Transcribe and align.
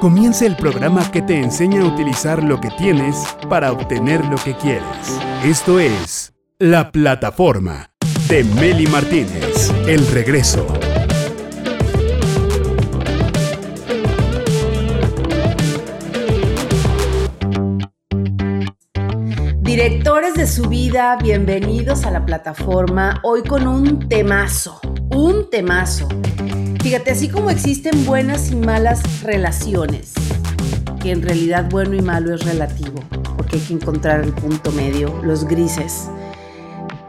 Comienza 0.00 0.46
el 0.46 0.56
programa 0.56 1.10
que 1.10 1.22
te 1.22 1.40
enseña 1.40 1.82
a 1.82 1.86
utilizar 1.86 2.42
lo 2.42 2.60
que 2.60 2.70
tienes 2.70 3.16
para 3.48 3.72
obtener 3.72 4.24
lo 4.26 4.36
que 4.36 4.54
quieres. 4.54 4.84
Esto 5.44 5.80
es 5.80 6.34
La 6.58 6.92
Plataforma 6.92 7.90
de 8.28 8.44
Meli 8.44 8.86
Martínez. 8.86 9.72
El 9.86 10.06
regreso. 10.08 10.66
Directores 19.62 20.34
de 20.34 20.46
su 20.46 20.68
vida, 20.68 21.16
bienvenidos 21.22 22.04
a 22.04 22.10
la 22.10 22.24
plataforma. 22.24 23.20
Hoy 23.22 23.42
con 23.42 23.66
un 23.66 24.08
temazo, 24.08 24.80
un 25.10 25.50
temazo. 25.50 26.08
Fíjate, 26.82 27.10
así 27.10 27.28
como 27.28 27.50
existen 27.50 28.04
buenas 28.06 28.50
y 28.50 28.56
malas 28.56 29.22
relaciones, 29.22 30.12
que 31.02 31.10
en 31.10 31.22
realidad 31.22 31.68
bueno 31.70 31.94
y 31.94 32.00
malo 32.00 32.34
es 32.34 32.44
relativo, 32.44 33.02
porque 33.36 33.56
hay 33.56 33.62
que 33.62 33.74
encontrar 33.74 34.20
el 34.20 34.32
punto 34.32 34.70
medio, 34.72 35.20
los 35.22 35.44
grises. 35.44 36.08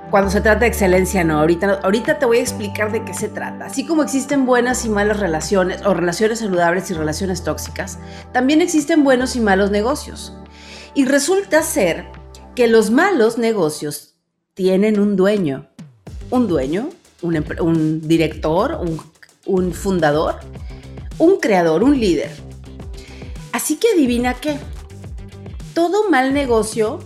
Cuando 0.10 0.32
se 0.32 0.42
trata 0.42 0.62
de 0.62 0.68
excelencia, 0.68 1.24
no. 1.24 1.40
Ahorita, 1.40 1.82
ahorita 1.84 2.18
te 2.18 2.26
voy 2.26 2.38
a 2.38 2.42
explicar 2.42 2.92
de 2.92 3.06
qué 3.06 3.14
se 3.14 3.30
trata. 3.30 3.66
Así 3.66 3.86
como 3.86 4.02
existen 4.02 4.48
buenas 4.48 4.84
y 4.86 4.90
malas 4.90 5.20
relaciones, 5.20 5.86
o 5.86 5.94
relaciones 5.94 6.40
saludables 6.40 6.90
y 6.90 6.96
relaciones 6.96 7.44
tóxicas, 7.44 8.00
también 8.34 8.62
existen 8.62 9.04
buenos 9.04 9.36
y 9.36 9.40
malos 9.40 9.70
negocios. 9.70 10.34
Y 10.96 11.06
resulta 11.06 11.62
ser 11.62 12.08
que 12.56 12.68
los 12.68 12.90
malos 12.90 13.38
negocios 13.38 14.16
tienen 14.56 15.00
un 15.00 15.16
dueño. 15.16 15.70
Un 16.32 16.48
dueño, 16.48 16.90
un, 17.22 17.46
un 17.62 18.08
director, 18.08 18.80
un 18.82 19.00
un 19.50 19.74
fundador, 19.74 20.36
un 21.18 21.40
creador, 21.40 21.84
un 21.84 22.00
líder. 22.00 22.30
Así 23.52 23.78
que 23.78 23.88
adivina 23.94 24.36
qué. 24.36 24.60
Todo 25.74 26.10
mal 26.10 26.34
negocio, 26.34 27.00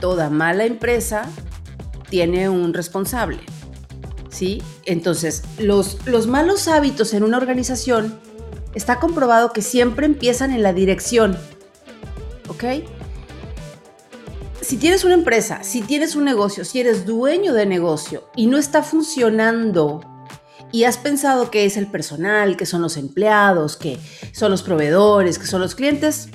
toda 0.00 0.30
mala 0.30 0.64
empresa 0.64 1.28
tiene 2.08 2.48
un 2.48 2.72
responsable. 2.72 3.40
¿Sí? 4.30 4.62
Entonces, 4.84 5.44
los, 5.58 5.98
los 6.06 6.26
malos 6.26 6.66
hábitos 6.68 7.14
en 7.14 7.22
una 7.22 7.36
organización 7.36 8.18
está 8.74 8.98
comprobado 8.98 9.52
que 9.52 9.62
siempre 9.62 10.06
empiezan 10.06 10.50
en 10.52 10.62
la 10.62 10.72
dirección. 10.72 11.38
¿Ok? 12.48 12.64
Si 14.62 14.78
tienes 14.78 15.04
una 15.04 15.14
empresa, 15.14 15.62
si 15.62 15.82
tienes 15.82 16.16
un 16.16 16.24
negocio, 16.24 16.64
si 16.64 16.80
eres 16.80 17.06
dueño 17.06 17.52
de 17.52 17.66
negocio 17.66 18.28
y 18.34 18.46
no 18.46 18.56
está 18.58 18.82
funcionando 18.82 20.00
y 20.76 20.84
has 20.84 20.98
pensado 20.98 21.50
que 21.50 21.64
es 21.64 21.78
el 21.78 21.86
personal, 21.86 22.58
que 22.58 22.66
son 22.66 22.82
los 22.82 22.98
empleados, 22.98 23.78
que 23.78 23.98
son 24.32 24.50
los 24.50 24.62
proveedores, 24.62 25.38
que 25.38 25.46
son 25.46 25.62
los 25.62 25.74
clientes, 25.74 26.28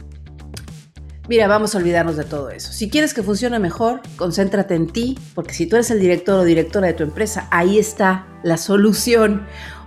mira, 1.29 1.45
vamos 1.47 1.75
a 1.75 1.77
olvidarnos 1.77 2.17
de 2.17 2.23
todo 2.23 2.49
eso. 2.49 2.73
Si 2.73 2.89
quieres 2.89 3.13
que 3.13 3.21
funcione 3.21 3.59
mejor, 3.59 4.01
concéntrate 4.15 4.73
en 4.73 4.87
ti, 4.87 5.15
porque 5.35 5.53
si 5.53 5.67
tú 5.67 5.75
eres 5.75 5.91
el 5.91 5.99
director 5.99 6.39
o 6.39 6.43
directora 6.43 6.87
de 6.87 6.93
tu 6.93 7.03
empresa, 7.03 7.47
ahí 7.51 7.77
está 7.77 8.25
la 8.41 8.57
solución. 8.57 9.45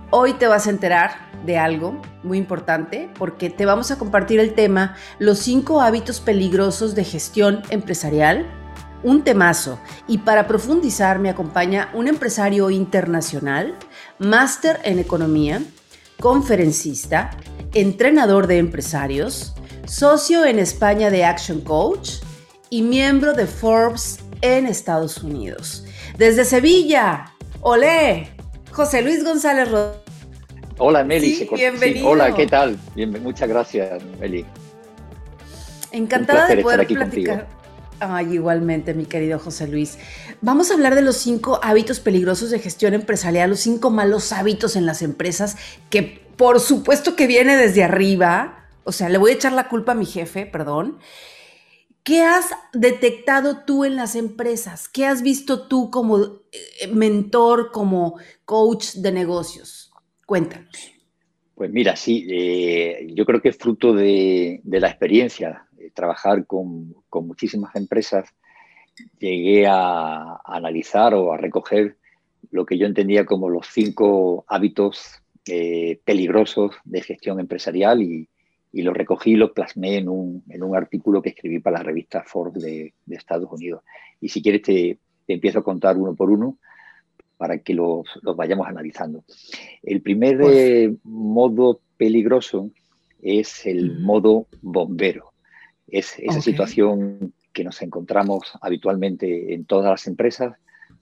Hoy 0.09 0.35
te 0.35 0.47
vas 0.47 0.67
a 0.67 0.69
enterar 0.69 1.29
de 1.45 1.57
algo 1.57 2.01
muy 2.23 2.37
importante 2.37 3.11
porque 3.19 3.49
te 3.49 3.65
vamos 3.65 3.91
a 3.91 3.97
compartir 3.97 4.39
el 4.39 4.53
tema 4.53 4.95
los 5.19 5.39
cinco 5.39 5.81
hábitos 5.81 6.21
peligrosos 6.21 6.95
de 6.95 7.03
gestión 7.03 7.61
empresarial 7.71 8.45
un 9.05 9.23
temazo. 9.23 9.79
Y 10.07 10.17
para 10.17 10.47
profundizar 10.47 11.19
me 11.19 11.29
acompaña 11.29 11.89
un 11.93 12.07
empresario 12.07 12.71
internacional, 12.71 13.75
máster 14.19 14.79
en 14.83 14.99
economía, 14.99 15.61
conferencista, 16.19 17.31
entrenador 17.73 18.47
de 18.47 18.57
empresarios, 18.57 19.53
socio 19.85 20.45
en 20.45 20.59
España 20.59 21.09
de 21.09 21.25
Action 21.25 21.61
Coach 21.61 22.21
y 22.69 22.81
miembro 22.81 23.33
de 23.33 23.45
Forbes 23.45 24.19
en 24.41 24.65
Estados 24.65 25.21
Unidos. 25.23 25.85
Desde 26.17 26.45
Sevilla, 26.45 27.33
olé, 27.61 28.29
José 28.71 29.01
Luis 29.01 29.23
González 29.23 29.69
Rodríguez. 29.69 30.01
Hola 30.77 31.03
Meli, 31.03 31.47
bienvenido. 31.55 32.09
hola, 32.09 32.35
¿qué 32.35 32.47
tal? 32.47 32.77
muchas 33.21 33.47
gracias 33.47 34.03
Meli. 34.19 34.45
Encantada 35.91 36.47
de 36.47 36.57
poder 36.61 36.85
platicar. 36.85 37.47
Ay, 37.99 38.33
igualmente, 38.33 38.93
mi 38.93 39.05
querido 39.05 39.39
José 39.39 39.67
Luis. 39.67 39.97
Vamos 40.41 40.69
a 40.69 40.73
hablar 40.73 40.95
de 40.95 41.01
los 41.01 41.15
cinco 41.17 41.59
hábitos 41.63 41.99
peligrosos 41.99 42.49
de 42.49 42.59
gestión 42.59 42.93
empresarial, 42.93 43.49
los 43.49 43.61
cinco 43.61 43.89
malos 43.89 44.31
hábitos 44.33 44.75
en 44.75 44.85
las 44.85 45.01
empresas, 45.01 45.55
que 45.89 46.21
por 46.35 46.59
supuesto 46.59 47.15
que 47.15 47.27
viene 47.27 47.55
desde 47.55 47.83
arriba. 47.83 48.67
O 48.83 48.91
sea, 48.91 49.09
le 49.09 49.17
voy 49.17 49.31
a 49.31 49.35
echar 49.35 49.53
la 49.53 49.69
culpa 49.69 49.93
a 49.93 49.95
mi 49.95 50.05
jefe, 50.05 50.45
perdón. 50.45 50.99
¿Qué 52.03 52.21
has 52.21 52.51
detectado 52.73 53.63
tú 53.65 53.85
en 53.85 53.95
las 53.95 54.15
empresas? 54.15 54.87
¿Qué 54.89 55.05
has 55.05 55.23
visto 55.23 55.67
tú 55.67 55.89
como 55.89 56.19
eh, 56.51 56.87
mentor, 56.93 57.71
como 57.71 58.19
coach 58.43 58.95
de 58.95 59.11
negocios? 59.11 59.91
Cuéntanos. 60.25 60.91
Pues 61.55 61.71
mira, 61.71 61.95
sí, 61.95 62.27
eh, 62.29 63.07
yo 63.13 63.25
creo 63.25 63.41
que 63.41 63.49
es 63.49 63.57
fruto 63.57 63.93
de, 63.93 64.59
de 64.63 64.79
la 64.81 64.89
experiencia 64.89 65.64
trabajar 65.93 66.45
con, 66.45 66.93
muchísimas 67.11 67.75
empresas, 67.75 68.29
llegué 69.19 69.67
a, 69.67 70.37
analizar 70.45 71.13
o 71.13 71.33
a 71.33 71.37
recoger 71.37 71.97
lo 72.51 72.65
que 72.65 72.77
yo 72.77 72.85
entendía 72.85 73.25
como 73.25 73.49
los 73.49 73.67
cinco 73.67 74.45
hábitos 74.47 75.21
eh, 75.47 75.99
peligrosos 76.03 76.75
de 76.83 77.01
gestión 77.01 77.39
empresarial 77.39 78.01
y, 78.01 78.29
lo 78.73 78.93
recogí 78.93 79.31
y 79.31 79.35
lo 79.35 79.53
plasmé 79.53 79.97
en 79.97 80.09
un, 80.09 80.43
artículo 80.75 81.21
que 81.21 81.29
escribí 81.29 81.59
para 81.59 81.77
la 81.77 81.83
revista 81.83 82.23
Forbes 82.23 82.61
de, 82.61 82.93
Estados 83.09 83.49
Unidos. 83.49 83.83
Y 84.19 84.27
si 84.27 84.41
quieres 84.41 84.63
te, 84.63 84.99
empiezo 85.29 85.59
a 85.59 85.63
contar 85.63 85.97
uno 85.97 86.13
por 86.13 86.29
uno 86.29 86.57
para 87.37 87.59
que 87.59 87.73
los, 87.73 88.05
vayamos 88.35 88.67
analizando. 88.67 89.23
El 89.81 90.01
primer 90.01 90.41
eh, 90.41 90.93
modo 91.03 91.79
peligroso 91.97 92.69
es 93.21 93.65
el 93.65 93.99
modo 93.99 94.47
bombero. 94.61 95.34
Es 95.87 96.17
esa 96.19 96.41
situación 96.41 97.33
que 97.53 97.63
nos 97.63 97.81
encontramos 97.81 98.51
habitualmente 98.61 99.53
en 99.53 99.65
todas 99.65 99.91
las 99.91 100.07
empresas, 100.07 100.57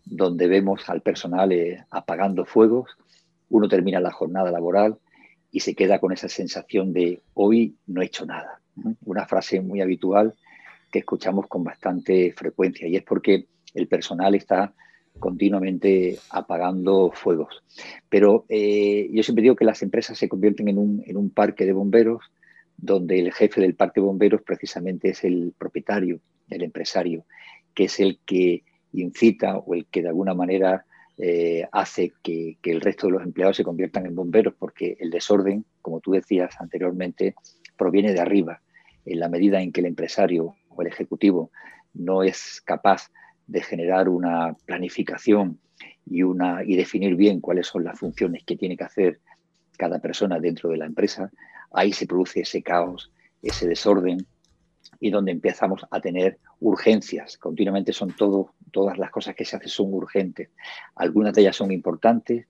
donde 0.06 0.48
vemos 0.48 0.90
al 0.90 1.02
personal 1.02 1.52
eh, 1.52 1.84
apagando 1.90 2.46
fuegos, 2.46 2.92
uno 3.50 3.68
termina 3.68 4.00
la 4.00 4.12
jornada 4.12 4.52
laboral 4.52 4.98
y 5.52 5.62
se 5.62 5.76
queda 5.76 6.00
con 6.00 6.12
esa 6.12 6.28
sensación 6.28 6.94
de 6.94 7.22
hoy 7.34 7.76
no 7.88 8.02
he 8.02 8.06
hecho 8.06 8.26
nada. 8.26 8.60
Una 9.06 9.26
frase 9.28 9.62
muy 9.62 9.82
habitual 9.82 10.34
que 10.92 11.00
escuchamos 11.00 11.48
con 11.48 11.64
bastante 11.64 12.34
frecuencia 12.34 12.88
y 12.88 12.96
es 12.96 13.04
porque 13.04 13.48
el 13.74 13.88
personal 13.88 14.36
está 14.36 14.74
continuamente 15.20 16.18
apagando 16.32 17.12
fuegos. 17.14 17.64
Pero 18.10 18.46
eh, 18.50 19.10
yo 19.12 19.24
siempre 19.24 19.44
digo 19.44 19.56
que 19.56 19.66
las 19.66 19.82
empresas 19.84 20.18
se 20.18 20.28
convierten 20.28 20.68
en 20.68 20.78
un, 20.78 21.04
en 21.06 21.18
un 21.18 21.30
parque 21.30 21.66
de 21.66 21.74
bomberos 21.74 22.24
donde 22.84 23.18
el 23.18 23.32
jefe 23.32 23.62
del 23.62 23.76
parque 23.76 24.02
de 24.02 24.08
bomberos 24.08 24.42
precisamente 24.42 25.10
es 25.10 25.24
el 25.24 25.54
propietario, 25.58 26.20
el 26.50 26.64
empresario, 26.64 27.26
que 27.74 27.86
es 27.86 28.02
el 28.02 28.20
que 28.26 28.64
incita 28.92 29.58
o 29.58 29.74
el 29.74 29.86
que 29.86 30.02
de 30.02 30.10
alguna 30.10 30.34
manera 30.34 30.86
eh, 31.18 31.66
hace 31.72 32.12
que, 32.22 32.58
el 32.62 32.82
resto 32.82 33.08
de 33.08 33.14
los 33.14 33.24
empleados 33.24 33.56
se 33.56 33.64
conviertan 33.64 34.06
en 34.06 34.16
bomberos, 34.16 34.54
porque 34.60 34.98
el 35.00 35.12
desorden, 35.12 35.64
como 35.82 36.02
tú 36.02 36.12
decías 36.12 36.60
anteriormente, 36.60 37.36
proviene 37.78 38.12
de 38.12 38.20
arriba. 38.20 38.62
En 39.06 39.20
la 39.22 39.30
medida 39.30 39.62
en 39.62 39.72
que 39.72 39.80
el 39.80 39.88
empresario 39.88 40.56
o 40.68 40.82
el 40.82 40.90
ejecutivo 40.90 41.52
no 41.94 42.22
es 42.22 42.62
capaz 42.66 43.12
de 43.48 43.62
generar 43.62 44.10
una 44.10 44.58
planificación 44.66 45.58
y, 46.06 46.24
una, 46.24 46.64
y 46.66 46.76
definir 46.76 47.16
bien 47.16 47.40
cuáles 47.40 47.68
son 47.68 47.86
las 47.86 47.98
funciones 47.98 48.44
que 48.44 48.58
tiene 48.58 48.76
que 48.76 48.84
hacer 48.84 49.20
cada 49.78 50.00
persona 50.00 50.40
dentro 50.40 50.70
de 50.70 50.78
la 50.78 50.86
empresa, 50.86 51.32
ahí 51.74 51.92
se 51.92 52.08
produce 52.08 52.42
ese 52.42 52.62
caos, 52.62 53.12
ese 53.42 53.68
desorden 53.68 54.26
y 55.00 55.10
donde 55.10 55.32
empezamos 55.32 55.86
a 55.90 56.00
tener 56.00 56.38
urgencias. 56.60 57.38
Continuamente 57.38 57.92
son 57.92 58.16
todo, 58.16 58.54
todas 58.72 58.98
las 58.98 59.12
cosas 59.12 59.36
que 59.36 59.44
se 59.44 59.58
hacen 59.58 59.70
son 59.70 59.94
urgentes. 59.94 60.50
Algunas 60.96 61.34
de 61.34 61.42
ellas 61.42 61.56
son 61.56 61.72
importantes 61.72 62.46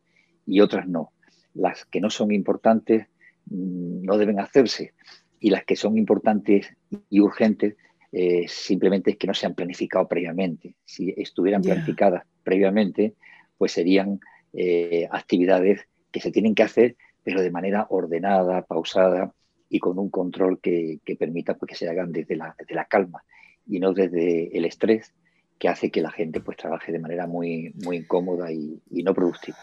y 0.45 0.59
otras 0.59 0.87
no. 0.87 1.11
Las 1.53 1.85
que 1.85 2.01
no 2.01 2.09
son 2.09 2.31
importantes 2.31 3.07
mm, 3.45 4.03
no 4.03 4.17
deben 4.17 4.39
hacerse 4.39 4.93
y 5.39 5.49
las 5.49 5.65
que 5.65 5.75
son 5.75 5.97
importantes 5.97 6.67
y 7.09 7.19
urgentes 7.19 7.75
eh, 8.11 8.45
simplemente 8.47 9.11
es 9.11 9.17
que 9.17 9.27
no 9.27 9.33
se 9.33 9.47
han 9.47 9.55
planificado 9.55 10.07
previamente. 10.07 10.75
Si 10.85 11.13
estuvieran 11.17 11.63
planificadas 11.63 12.23
previamente, 12.43 13.15
pues 13.57 13.71
serían 13.71 14.19
eh, 14.53 15.07
actividades 15.11 15.87
que 16.11 16.19
se 16.19 16.31
tienen 16.31 16.53
que 16.53 16.63
hacer 16.63 16.95
pero 17.23 17.41
de 17.41 17.51
manera 17.51 17.87
ordenada, 17.89 18.63
pausada 18.63 19.33
y 19.69 19.79
con 19.79 19.97
un 19.97 20.09
control 20.09 20.59
que, 20.59 20.99
permita 21.17 21.55
pues, 21.55 21.69
que 21.69 21.75
se 21.75 21.89
hagan 21.89 22.11
desde 22.11 22.35
la, 22.35 22.55
la, 22.69 22.85
calma 22.85 23.23
y 23.65 23.79
no 23.79 23.93
desde 23.93 24.55
el 24.55 24.65
estrés 24.65 25.13
que 25.57 25.69
hace 25.69 25.89
que 25.91 26.01
la 26.01 26.11
gente 26.11 26.41
pues 26.41 26.57
trabaje 26.57 26.91
de 26.91 26.99
manera 26.99 27.25
muy, 27.25 27.73
muy 27.83 27.97
incómoda 27.97 28.51
y, 28.51 28.81
no 28.89 29.13
productiva. 29.13 29.57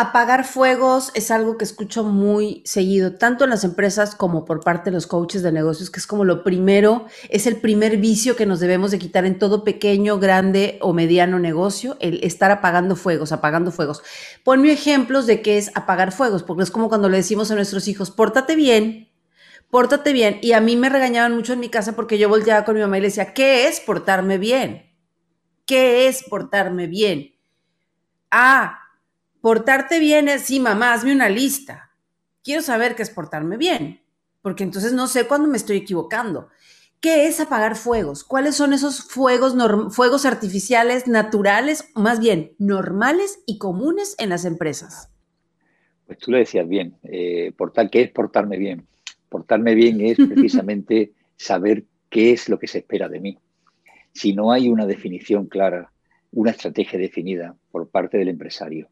Apagar 0.00 0.44
fuegos 0.44 1.10
es 1.14 1.32
algo 1.32 1.58
que 1.58 1.64
escucho 1.64 2.04
muy 2.04 2.62
seguido, 2.64 3.16
tanto 3.16 3.42
en 3.42 3.50
las 3.50 3.64
empresas 3.64 4.14
como 4.14 4.44
por 4.44 4.60
parte 4.60 4.90
de 4.90 4.94
los 4.94 5.08
coaches 5.08 5.42
de 5.42 5.50
negocios, 5.50 5.90
que 5.90 5.98
es 5.98 6.06
como 6.06 6.24
lo 6.24 6.44
primero, 6.44 7.06
es 7.30 7.48
el 7.48 7.56
primer 7.56 7.96
vicio 7.96 8.36
que 8.36 8.46
nos 8.46 8.60
debemos 8.60 8.92
de 8.92 9.00
quitar 9.00 9.24
en 9.24 9.40
todo 9.40 9.64
pequeño, 9.64 10.20
grande 10.20 10.78
o 10.82 10.92
mediano 10.92 11.40
negocio, 11.40 11.96
el 11.98 12.22
estar 12.22 12.52
apagando 12.52 12.94
fuegos, 12.94 13.32
apagando 13.32 13.72
fuegos. 13.72 14.04
Ponme 14.44 14.70
ejemplos 14.70 15.26
de 15.26 15.42
qué 15.42 15.58
es 15.58 15.72
apagar 15.74 16.12
fuegos, 16.12 16.44
porque 16.44 16.62
es 16.62 16.70
como 16.70 16.88
cuando 16.88 17.08
le 17.08 17.16
decimos 17.16 17.50
a 17.50 17.56
nuestros 17.56 17.88
hijos, 17.88 18.12
pórtate 18.12 18.54
bien, 18.54 19.08
pórtate 19.68 20.12
bien. 20.12 20.38
Y 20.42 20.52
a 20.52 20.60
mí 20.60 20.76
me 20.76 20.90
regañaban 20.90 21.34
mucho 21.34 21.54
en 21.54 21.58
mi 21.58 21.70
casa 21.70 21.96
porque 21.96 22.18
yo 22.18 22.28
volteaba 22.28 22.64
con 22.64 22.76
mi 22.76 22.82
mamá 22.82 22.98
y 22.98 23.00
le 23.00 23.08
decía, 23.08 23.34
¿qué 23.34 23.66
es 23.66 23.80
portarme 23.80 24.38
bien? 24.38 24.94
¿Qué 25.66 26.06
es 26.06 26.22
portarme 26.22 26.86
bien? 26.86 27.34
Ah, 28.30 28.84
Portarte 29.40 30.00
bien 30.00 30.28
es, 30.28 30.42
sí, 30.42 30.60
mamá, 30.60 30.92
hazme 30.92 31.12
una 31.12 31.28
lista. 31.28 31.92
Quiero 32.42 32.62
saber 32.62 32.96
qué 32.96 33.02
es 33.02 33.10
portarme 33.10 33.56
bien, 33.56 34.00
porque 34.42 34.64
entonces 34.64 34.92
no 34.92 35.06
sé 35.06 35.26
cuándo 35.26 35.48
me 35.48 35.56
estoy 35.56 35.76
equivocando. 35.76 36.48
¿Qué 37.00 37.28
es 37.28 37.38
apagar 37.38 37.76
fuegos? 37.76 38.24
¿Cuáles 38.24 38.56
son 38.56 38.72
esos 38.72 39.04
fuegos, 39.04 39.54
fuegos 39.94 40.26
artificiales 40.26 41.06
naturales, 41.06 41.90
más 41.94 42.18
bien 42.18 42.52
normales 42.58 43.38
y 43.46 43.58
comunes 43.58 44.16
en 44.18 44.30
las 44.30 44.44
empresas? 44.44 45.08
Pues 46.06 46.18
tú 46.18 46.32
lo 46.32 46.38
decías 46.38 46.68
bien. 46.68 46.96
Eh, 47.04 47.52
portar, 47.56 47.88
¿Qué 47.90 48.02
es 48.02 48.10
portarme 48.10 48.58
bien? 48.58 48.86
Portarme 49.28 49.76
bien 49.76 50.00
es 50.00 50.16
precisamente 50.28 51.12
saber 51.36 51.84
qué 52.10 52.32
es 52.32 52.48
lo 52.48 52.58
que 52.58 52.66
se 52.66 52.78
espera 52.78 53.08
de 53.08 53.20
mí. 53.20 53.38
Si 54.12 54.32
no 54.32 54.50
hay 54.50 54.68
una 54.68 54.86
definición 54.86 55.46
clara, 55.46 55.92
una 56.32 56.50
estrategia 56.50 56.98
definida 56.98 57.54
por 57.70 57.88
parte 57.88 58.18
del 58.18 58.28
empresario, 58.28 58.88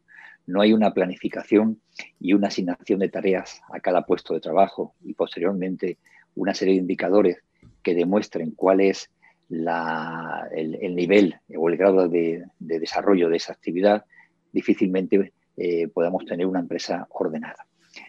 no 0.47 0.61
hay 0.61 0.73
una 0.73 0.93
planificación 0.93 1.79
y 2.19 2.33
una 2.33 2.47
asignación 2.47 2.99
de 2.99 3.09
tareas 3.09 3.61
a 3.71 3.79
cada 3.79 4.05
puesto 4.05 4.33
de 4.33 4.39
trabajo 4.39 4.95
y 5.03 5.13
posteriormente 5.13 5.97
una 6.35 6.53
serie 6.53 6.75
de 6.75 6.81
indicadores 6.81 7.37
que 7.83 7.93
demuestren 7.93 8.51
cuál 8.51 8.81
es 8.81 9.09
el, 9.49 10.95
nivel 10.95 11.35
o 11.55 11.69
el 11.69 11.77
grado 11.77 12.07
de, 12.07 12.43
desarrollo 12.59 13.29
de 13.29 13.37
esa 13.37 13.53
actividad, 13.53 14.05
difícilmente 14.51 15.33
eh, 15.57 15.87
podamos 15.89 16.25
tener 16.25 16.45
una 16.45 16.59
empresa 16.59 17.07
ordenada. 17.11 17.65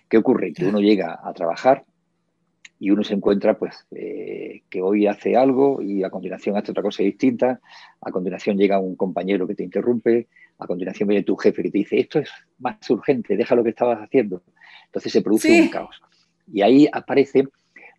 ¿Qué 0.08 0.18
ocurre? 0.18 0.52
Que 0.52 0.66
uno 0.66 0.80
llega 0.80 1.18
a 1.22 1.32
trabajar 1.32 1.84
y 2.78 2.90
uno 2.90 3.02
se 3.02 3.14
encuentra 3.14 3.58
pues 3.58 3.86
eh, 3.90 4.62
que 4.70 4.80
hoy 4.80 5.06
hace 5.06 5.36
algo 5.36 5.82
y 5.82 6.04
a 6.04 6.10
continuación 6.10 6.56
hace 6.56 6.70
otra 6.70 6.82
cosa 6.82 7.02
distinta, 7.02 7.60
a 8.00 8.10
continuación 8.10 8.56
llega 8.56 8.78
un 8.78 8.96
compañero 8.96 9.46
que 9.46 9.54
te 9.54 9.64
interrumpe, 9.64 10.28
a 10.58 10.66
continuación 10.66 11.08
viene 11.08 11.24
tu 11.24 11.36
jefe 11.36 11.62
que 11.62 11.70
te 11.70 11.78
dice 11.78 12.00
esto 12.00 12.18
es 12.18 12.30
más 12.58 12.78
urgente, 12.90 13.36
deja 13.36 13.54
lo 13.54 13.62
que 13.62 13.70
estabas 13.70 13.98
haciendo. 14.00 14.42
Entonces 14.86 15.12
se 15.12 15.22
produce 15.22 15.60
un 15.60 15.68
caos. 15.68 16.00
Y 16.52 16.62
ahí 16.62 16.88
aparece 16.92 17.48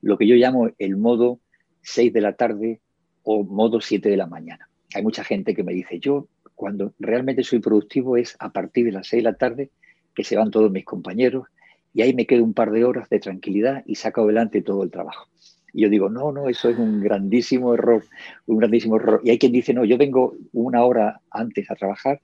lo 0.02 0.18
que 0.18 0.28
yo 0.28 0.36
llamo 0.36 0.70
el 0.78 0.98
modo 0.98 1.40
6 1.82 2.14
de 2.14 2.22
la 2.22 2.34
tarde 2.34 2.82
o 3.24 3.44
modo 3.44 3.82
7 3.82 4.10
de 4.10 4.18
la 4.18 4.28
mañana. 4.28 4.70
Hay 4.94 5.04
mucha 5.04 5.24
gente 5.24 5.56
que 5.56 5.64
me 5.64 5.74
dice, 5.74 6.00
yo 6.00 6.28
cuando 6.56 6.94
realmente 7.00 7.44
soy 7.44 7.60
productivo 7.60 8.18
es 8.18 8.36
a 8.40 8.52
partir 8.52 8.86
de 8.86 8.92
las 8.92 9.08
6 9.08 9.24
de 9.24 9.32
la 9.32 9.38
tarde 9.38 9.70
que 10.16 10.24
se 10.24 10.36
van 10.36 10.52
todos 10.52 10.72
mis 10.72 10.84
compañeros, 10.84 11.48
y 11.94 12.02
ahí 12.02 12.14
me 12.14 12.26
quedo 12.26 12.44
un 12.44 12.54
par 12.54 12.72
de 12.72 12.84
horas 12.84 13.10
de 13.10 13.20
tranquilidad 13.20 13.84
y 13.86 13.96
saco 13.96 14.22
adelante 14.22 14.62
todo 14.62 14.84
el 14.84 14.92
trabajo. 14.92 15.28
Y 15.74 15.84
yo 15.84 15.90
digo, 15.90 16.10
no, 16.10 16.32
no, 16.32 16.50
eso 16.50 16.70
es 16.70 16.78
un 16.78 17.02
grandísimo 17.02 17.74
error, 17.74 18.04
un 18.48 18.58
grandísimo 18.58 18.98
error. 18.98 19.22
Y 19.24 19.30
hay 19.30 19.40
quien 19.40 19.52
dice, 19.52 19.74
no, 19.74 19.86
yo 19.86 19.98
vengo 19.98 20.36
una 20.52 20.84
hora 20.84 21.22
antes 21.32 21.70
a 21.70 21.76
trabajar, 21.76 22.22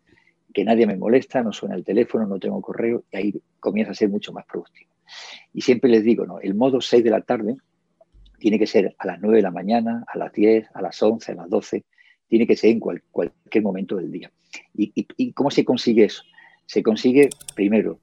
que 0.56 0.64
nadie 0.64 0.88
me 0.88 0.96
molesta, 0.96 1.44
no 1.44 1.52
suena 1.52 1.76
el 1.76 1.84
teléfono, 1.84 2.26
no 2.26 2.40
tengo 2.40 2.62
correo, 2.62 3.04
y 3.12 3.18
ahí 3.18 3.42
comienza 3.60 3.92
a 3.92 3.96
ser 3.96 4.08
mucho 4.08 4.32
más 4.32 4.46
productivo. 4.46 4.90
Y 5.54 5.62
siempre 5.62 5.92
les 5.92 6.06
digo, 6.06 6.26
no, 6.26 6.40
el 6.40 6.56
modo 6.56 6.80
6 6.80 7.04
de 7.04 7.10
la 7.10 7.20
tarde 7.20 7.58
tiene 8.40 8.58
que 8.58 8.66
ser 8.66 8.96
a 8.98 9.06
las 9.06 9.20
9 9.20 9.36
de 9.36 9.44
la 9.44 9.52
mañana, 9.52 10.06
a 10.08 10.18
las 10.18 10.32
10, 10.32 10.70
a 10.74 10.82
las 10.82 11.04
11, 11.04 11.34
a 11.34 11.36
las 11.36 11.50
12, 11.50 11.84
tiene 12.30 12.48
que 12.48 12.56
ser 12.56 12.72
en 12.72 12.80
cualquier 12.80 13.64
momento 13.64 13.98
del 13.98 14.10
día. 14.10 14.32
¿Y 14.74 15.34
cómo 15.34 15.52
se 15.52 15.66
consigue 15.66 16.06
eso? 16.06 16.24
Se 16.66 16.82
consigue, 16.82 17.30
primero, 17.54 18.00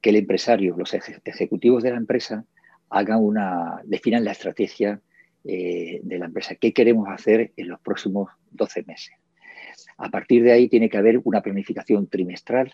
que 0.00 0.10
el 0.10 0.16
empresario, 0.16 0.76
los 0.78 0.94
ejecutivos 0.94 1.82
de 1.82 1.90
la 1.90 1.96
empresa, 1.96 2.44
hagan 2.90 3.18
una, 3.22 3.82
definan 3.84 4.24
la 4.24 4.32
estrategia 4.32 5.00
eh, 5.44 6.00
de 6.02 6.18
la 6.18 6.26
empresa, 6.26 6.54
qué 6.54 6.72
queremos 6.72 7.08
hacer 7.08 7.52
en 7.56 7.68
los 7.68 7.80
próximos 7.80 8.30
12 8.52 8.84
meses. 8.84 9.14
A 9.98 10.10
partir 10.10 10.44
de 10.44 10.52
ahí 10.52 10.68
tiene 10.68 10.88
que 10.88 10.96
haber 10.96 11.20
una 11.24 11.42
planificación 11.42 12.06
trimestral 12.06 12.72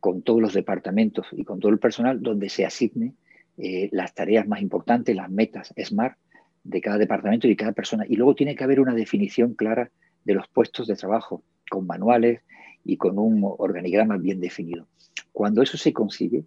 con 0.00 0.22
todos 0.22 0.40
los 0.40 0.54
departamentos 0.54 1.26
y 1.32 1.44
con 1.44 1.60
todo 1.60 1.72
el 1.72 1.78
personal 1.78 2.22
donde 2.22 2.48
se 2.48 2.64
asigne 2.64 3.14
eh, 3.58 3.88
las 3.92 4.14
tareas 4.14 4.46
más 4.46 4.62
importantes, 4.62 5.14
las 5.14 5.30
metas 5.30 5.74
SMART 5.76 6.16
de 6.64 6.80
cada 6.80 6.98
departamento 6.98 7.46
y 7.46 7.50
de 7.50 7.56
cada 7.56 7.72
persona. 7.72 8.04
Y 8.08 8.16
luego 8.16 8.34
tiene 8.34 8.54
que 8.54 8.64
haber 8.64 8.80
una 8.80 8.94
definición 8.94 9.54
clara 9.54 9.90
de 10.24 10.34
los 10.34 10.46
puestos 10.48 10.86
de 10.86 10.96
trabajo, 10.96 11.42
con 11.68 11.86
manuales 11.86 12.40
y 12.84 12.96
con 12.96 13.18
un 13.18 13.42
organigrama 13.58 14.16
bien 14.16 14.40
definido. 14.40 14.86
Cuando 15.32 15.62
eso 15.62 15.76
se 15.76 15.92
consigue, 15.92 16.44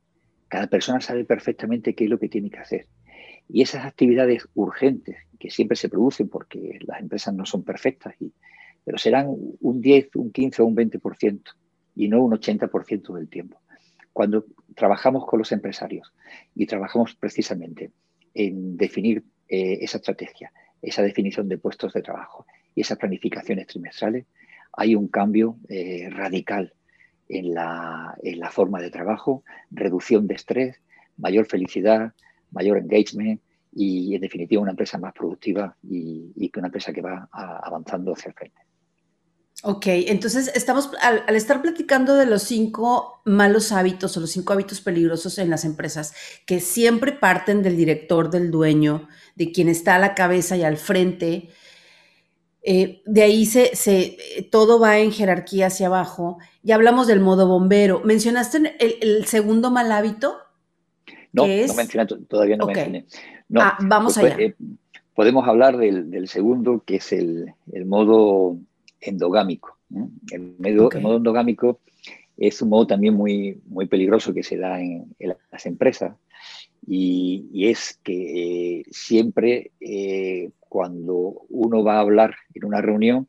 cada 0.47 0.67
persona 0.67 1.01
sabe 1.01 1.25
perfectamente 1.25 1.93
qué 1.93 2.05
es 2.05 2.09
lo 2.09 2.19
que 2.19 2.29
tiene 2.29 2.49
que 2.49 2.59
hacer. 2.59 2.87
Y 3.49 3.61
esas 3.61 3.85
actividades 3.85 4.47
urgentes 4.53 5.17
que 5.39 5.49
siempre 5.49 5.75
se 5.75 5.89
producen 5.89 6.29
porque 6.29 6.79
las 6.81 7.01
empresas 7.01 7.33
no 7.33 7.45
son 7.45 7.63
perfectas, 7.63 8.15
pero 8.85 8.97
serán 8.99 9.35
un 9.59 9.81
10, 9.81 10.15
un 10.15 10.31
15 10.31 10.61
o 10.61 10.65
un 10.65 10.75
20% 10.75 11.41
y 11.95 12.07
no 12.07 12.21
un 12.21 12.31
80% 12.31 13.13
del 13.15 13.27
tiempo. 13.27 13.59
Cuando 14.13 14.45
trabajamos 14.75 15.25
con 15.25 15.39
los 15.39 15.51
empresarios 15.51 16.13
y 16.53 16.67
trabajamos 16.67 17.15
precisamente 17.15 17.91
en 18.33 18.77
definir 18.77 19.23
eh, 19.49 19.79
esa 19.81 19.97
estrategia, 19.97 20.53
esa 20.81 21.01
definición 21.01 21.49
de 21.49 21.57
puestos 21.57 21.93
de 21.93 22.01
trabajo 22.01 22.45
y 22.75 22.81
esas 22.81 22.97
planificaciones 22.97 23.67
trimestrales, 23.67 24.25
hay 24.71 24.95
un 24.95 25.07
cambio 25.07 25.57
eh, 25.67 26.07
radical 26.11 26.73
en 27.27 27.53
la, 27.53 28.15
forma 28.51 28.79
de 28.79 28.91
trabajo, 28.91 29.43
reducción 29.71 30.27
de 30.27 30.35
estrés, 30.35 30.79
mayor 31.17 31.47
felicidad, 31.47 32.13
mayor 32.51 32.77
engagement 32.77 33.41
y, 33.73 34.13
en 34.13 34.21
definitiva, 34.21 34.61
una 34.61 34.71
empresa 34.71 34.99
más 34.99 35.13
productiva 35.13 35.75
y, 35.81 36.31
y 36.35 36.51
una 36.57 36.67
empresa 36.67 36.93
que 36.93 37.01
va 37.01 37.27
avanzando 37.31 38.13
hacia 38.13 38.29
el 38.29 38.35
frente. 38.35 38.64
Ok, 39.67 39.87
entonces 39.87 40.51
estamos, 40.53 40.91
al, 41.01 41.23
al, 41.27 41.35
estar 41.35 41.63
platicando 41.63 42.13
de 42.13 42.27
los 42.27 42.43
cinco 42.43 43.21
malos 43.25 43.71
hábitos 43.71 44.15
o 44.15 44.19
los 44.19 44.29
cinco 44.29 44.53
hábitos 44.53 44.79
peligrosos 44.79 45.39
en 45.39 45.49
las 45.49 45.65
empresas, 45.65 46.13
que 46.45 46.59
siempre 46.59 47.13
parten 47.13 47.63
del 47.63 47.75
director, 47.75 48.29
del 48.29 48.51
dueño, 48.51 49.07
de 49.35 49.51
quien 49.51 49.67
está 49.67 49.95
a 49.95 49.99
la 49.99 50.13
cabeza 50.13 50.55
y 50.55 50.61
al 50.63 50.77
frente, 50.77 51.49
eh, 52.67 53.03
de 53.05 53.21
ahí 53.21 53.45
se, 53.45 54.17
todo 54.51 54.79
va 54.79 54.97
en 54.97 55.11
jerarquía 55.11 55.67
hacia 55.67 55.85
abajo. 55.85 56.39
Y 56.63 56.71
hablamos 56.71 57.05
del 57.05 57.19
modo 57.19 57.47
bombero. 57.47 58.01
¿Mencionaste 58.03 58.75
el, 58.79 59.25
segundo 59.25 59.69
mal 59.69 59.91
hábito? 59.91 60.37
No, 61.31 61.47
no 61.47 61.73
mencioné, 61.75 62.07
todavía 62.27 62.57
no 62.57 62.65
mencioné. 62.65 63.05
ah, 63.55 63.77
vamos 63.81 64.15
pues, 64.15 64.33
allá. 64.33 64.43
Eh, 64.43 64.55
podemos 65.13 65.47
hablar 65.47 65.77
del, 65.77 66.27
segundo, 66.27 66.83
que 66.85 66.95
es 66.95 67.11
el, 67.13 67.53
modo 67.85 68.57
endogámico. 69.07 69.77
El, 70.31 70.55
modo 71.01 71.17
endogámico 71.17 71.79
es 72.37 72.61
un 72.61 72.69
modo 72.69 72.87
también 72.87 73.13
muy, 73.13 73.61
muy 73.65 73.87
peligroso 73.87 74.33
que 74.33 74.43
se 74.43 74.57
da 74.57 74.81
en, 74.81 75.15
las 75.19 75.65
empresas 75.65 76.15
y, 76.85 77.67
es 77.67 77.99
que 78.03 78.79
eh, 78.79 78.83
siempre 78.91 79.71
cuando 80.75 81.45
uno 81.49 81.83
va 81.83 81.95
a 81.95 82.01
hablar 82.01 82.35
en 82.53 82.65
una 82.65 82.81
reunión, 82.81 83.27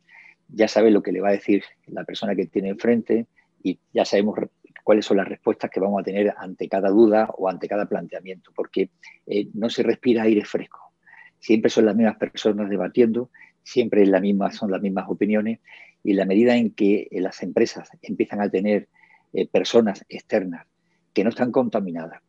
ya 0.49 0.69
sabe 0.69 0.91
lo 0.91 1.03
que 1.03 1.13
le 1.13 1.21
va 1.21 1.29
a 1.29 1.39
decir 1.39 1.63
la 1.87 2.05
persona 2.05 2.35
que 2.35 2.47
tiene 2.47 2.71
enfrente 2.71 3.27
y 3.63 3.79
ya 3.93 4.05
sabemos 4.05 4.37
cuáles 4.83 5.05
son 5.05 5.17
las 5.17 5.29
respuestas 5.29 5.71
que 5.71 5.81
vamos 5.81 6.01
a 6.01 6.05
tener 6.05 6.35
ante 6.39 6.69
cada 6.69 6.89
duda 6.91 7.29
o 7.37 7.49
ante 7.49 7.69
cada 7.69 7.87
planteamiento, 7.87 8.53
porque 8.55 8.91
eh, 9.27 9.49
no 9.55 9.69
se 9.69 9.83
respira 9.83 10.23
aire 10.23 10.45
fresco. 10.45 10.93
Siempre 11.39 11.71
son 11.71 11.87
las 11.87 11.97
mismas 11.97 12.17
personas 12.17 12.71
debatiendo, 12.71 13.31
siempre 13.67 14.07
la 14.07 14.21
misma, 14.21 14.53
son 14.53 14.71
las 14.71 14.81
mismas 14.81 15.07
opiniones 15.09 15.59
y 16.05 16.13
la 16.13 16.25
medida 16.25 16.57
en 16.57 16.71
que 16.71 17.09
eh, 17.11 17.21
las 17.21 17.43
empresas 17.43 17.91
empiezan 18.01 18.41
a 18.41 18.49
tener 18.49 18.89
eh, 19.33 19.49
personas 19.49 20.05
externas 20.09 20.67
que 21.13 21.25
no 21.25 21.31
están 21.31 21.51
contaminadas, 21.51 22.23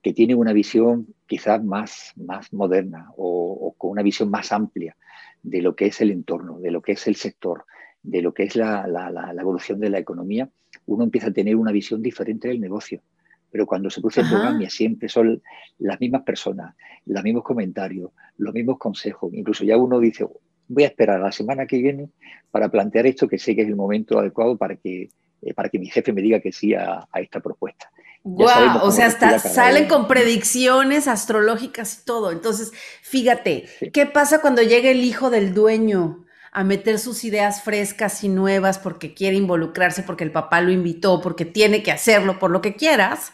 que 0.00 0.12
tiene 0.12 0.36
una 0.36 0.52
visión 0.52 1.08
quizás 1.26 1.62
más, 1.64 2.12
más 2.14 2.52
moderna 2.52 3.10
o, 3.16 3.74
con 3.76 3.90
una 3.90 4.02
visión 4.02 4.30
más 4.30 4.52
amplia 4.52 4.96
de 5.42 5.60
lo 5.60 5.74
que 5.74 5.86
es 5.86 6.00
el 6.00 6.12
entorno, 6.12 6.60
de 6.60 6.70
lo 6.70 6.80
que 6.82 6.92
es 6.92 7.06
el 7.08 7.16
sector, 7.16 7.64
de 8.04 8.22
lo 8.22 8.32
que 8.32 8.44
es 8.44 8.54
la, 8.54 8.86
evolución 9.40 9.80
de 9.80 9.90
la 9.90 9.98
economía, 9.98 10.48
uno 10.86 11.02
empieza 11.02 11.28
a 11.28 11.32
tener 11.32 11.56
una 11.56 11.72
visión 11.72 12.00
diferente 12.00 12.46
del 12.46 12.60
negocio. 12.60 13.02
Pero 13.50 13.66
cuando 13.66 13.90
se 13.90 14.00
produce 14.00 14.20
endogamia 14.20 14.70
siempre 14.70 15.08
son 15.08 15.42
las 15.78 15.98
mismas 15.98 16.22
personas, 16.22 16.76
los 17.06 17.24
mismos 17.24 17.42
comentarios, 17.42 18.12
los 18.38 18.54
mismos 18.54 18.78
consejos. 18.78 19.32
Incluso 19.34 19.64
ya 19.64 19.76
uno 19.76 19.98
dice, 19.98 20.26
voy 20.68 20.84
a 20.84 20.88
esperar 20.88 21.16
a 21.16 21.24
la 21.24 21.32
semana 21.32 21.66
que 21.66 21.78
viene 21.78 22.08
para 22.50 22.68
plantear 22.68 23.06
esto, 23.06 23.28
que 23.28 23.38
sé 23.38 23.54
que 23.54 23.62
es 23.62 23.68
el 23.68 23.76
momento 23.76 24.18
adecuado 24.18 24.56
para 24.56 24.76
que, 24.76 25.10
eh, 25.42 25.54
para 25.54 25.68
que 25.68 25.78
mi 25.78 25.86
jefe 25.86 26.12
me 26.12 26.22
diga 26.22 26.40
que 26.40 26.52
sí 26.52 26.74
a 26.74 27.06
esta 27.14 27.40
propuesta. 27.40 27.90
Wow, 28.28 28.80
o 28.82 28.90
sea, 28.90 29.06
hasta 29.06 29.38
salen 29.38 29.86
con 29.86 30.08
predicciones 30.08 31.06
astrológicas 31.06 32.00
y 32.00 32.04
todo. 32.04 32.32
Entonces, 32.32 32.72
fíjate, 33.02 33.66
¿qué 33.92 34.04
pasa 34.04 34.40
cuando 34.40 34.62
llega 34.62 34.90
el 34.90 35.04
hijo 35.04 35.30
del 35.30 35.54
dueño 35.54 36.24
a 36.50 36.64
meter 36.64 36.98
sus 36.98 37.22
ideas 37.22 37.62
frescas 37.62 38.24
y 38.24 38.28
nuevas 38.28 38.80
porque 38.80 39.14
quiere 39.14 39.36
involucrarse, 39.36 40.02
porque 40.02 40.24
el 40.24 40.32
papá 40.32 40.60
lo 40.60 40.72
invitó, 40.72 41.20
porque 41.20 41.44
tiene 41.44 41.84
que 41.84 41.92
hacerlo, 41.92 42.40
por 42.40 42.50
lo 42.50 42.60
que 42.60 42.74
quieras? 42.74 43.32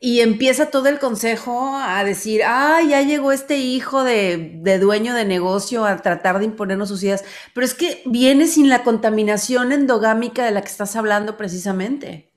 Y 0.00 0.20
empieza 0.20 0.70
todo 0.70 0.88
el 0.88 1.00
consejo 1.00 1.76
a 1.76 2.04
decir, 2.04 2.42
ah, 2.44 2.80
ya 2.88 3.02
llegó 3.02 3.32
este 3.32 3.58
hijo 3.58 4.04
de, 4.04 4.52
de, 4.62 4.78
dueño 4.78 5.12
de 5.12 5.24
negocio 5.24 5.84
a 5.84 5.96
tratar 5.96 6.38
de 6.38 6.44
imponernos 6.44 6.88
sus 6.88 7.02
ideas. 7.02 7.24
Pero 7.52 7.64
es 7.64 7.74
que 7.74 8.02
viene 8.06 8.46
sin 8.46 8.68
la 8.68 8.84
contaminación 8.84 9.72
endogámica 9.72 10.44
de 10.44 10.52
la 10.52 10.62
que 10.62 10.68
estás 10.68 10.94
hablando 10.94 11.36
precisamente. 11.36 12.30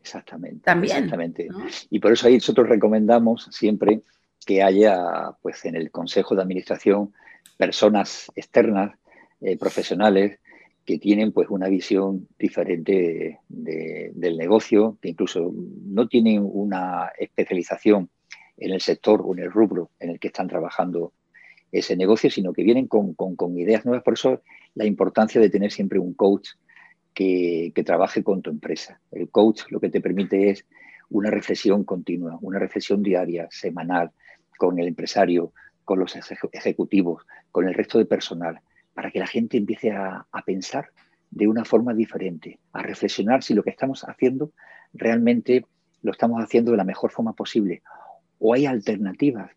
Exactamente. 0.00 0.60
También. 0.64 0.96
Exactamente. 0.96 1.48
Y 1.90 1.98
por 1.98 2.12
eso 2.12 2.26
ahí 2.26 2.34
nosotros 2.34 2.68
recomendamos 2.68 3.48
siempre 3.50 4.02
que 4.44 4.62
haya, 4.62 5.32
pues, 5.42 5.64
en 5.64 5.76
el 5.76 5.90
consejo 5.90 6.34
de 6.34 6.42
administración 6.42 7.12
personas 7.56 8.30
externas, 8.34 8.98
eh, 9.40 9.56
profesionales, 9.56 10.40
que 10.84 10.98
tienen 10.98 11.32
pues 11.32 11.48
una 11.48 11.68
visión 11.68 12.28
diferente 12.38 13.38
del 13.48 14.36
negocio, 14.36 14.98
que 15.00 15.10
incluso 15.10 15.52
no 15.54 16.08
tienen 16.08 16.42
una 16.44 17.12
especialización 17.18 18.10
en 18.56 18.72
el 18.72 18.80
sector 18.80 19.22
o 19.24 19.32
en 19.34 19.40
el 19.40 19.52
rubro 19.52 19.90
en 20.00 20.10
el 20.10 20.18
que 20.18 20.28
están 20.28 20.48
trabajando 20.48 21.12
ese 21.70 21.96
negocio, 21.96 22.30
sino 22.30 22.52
que 22.52 22.64
vienen 22.64 22.88
con, 22.88 23.14
ideas 23.56 23.84
nuevas. 23.84 24.02
Por 24.02 24.14
eso 24.14 24.42
la 24.74 24.84
importancia 24.84 25.40
de 25.40 25.50
tener 25.50 25.70
siempre 25.70 25.98
un 25.98 26.14
coach 26.14 26.50
que, 27.14 27.72
trabaje 27.84 28.24
con 28.24 28.42
tu 28.42 28.50
empresa. 28.50 29.00
El 29.12 29.30
coach 29.30 29.62
lo 29.70 29.80
que 29.80 29.88
te 29.88 30.00
permite 30.00 30.50
es 30.50 30.66
una 31.10 31.30
reflexión 31.30 31.84
continua, 31.84 32.38
una 32.40 32.58
reflexión 32.58 33.02
diaria, 33.02 33.46
semanal, 33.50 34.10
con 34.58 34.78
el 34.78 34.88
empresario, 34.88 35.52
con 35.84 35.98
los 35.98 36.16
ejecutivos, 36.52 37.24
con 37.50 37.68
el 37.68 37.74
resto 37.74 37.98
de 37.98 38.04
personal 38.04 38.60
para 38.94 39.10
que 39.10 39.18
la 39.18 39.26
gente 39.26 39.56
empiece 39.56 39.90
a, 39.90 40.26
pensar 40.44 40.90
de 41.30 41.46
una 41.46 41.64
forma 41.64 41.94
diferente, 41.94 42.58
a 42.72 42.82
reflexionar 42.82 43.42
si 43.42 43.54
lo 43.54 43.62
que 43.62 43.70
estamos 43.70 44.02
haciendo 44.02 44.52
realmente 44.92 45.64
lo 46.02 46.12
estamos 46.12 46.42
haciendo 46.42 46.72
de 46.72 46.76
la 46.76 46.84
mejor 46.84 47.10
forma 47.10 47.32
posible, 47.32 47.82
o 48.38 48.54
hay 48.54 48.66
alternativas, 48.66 49.50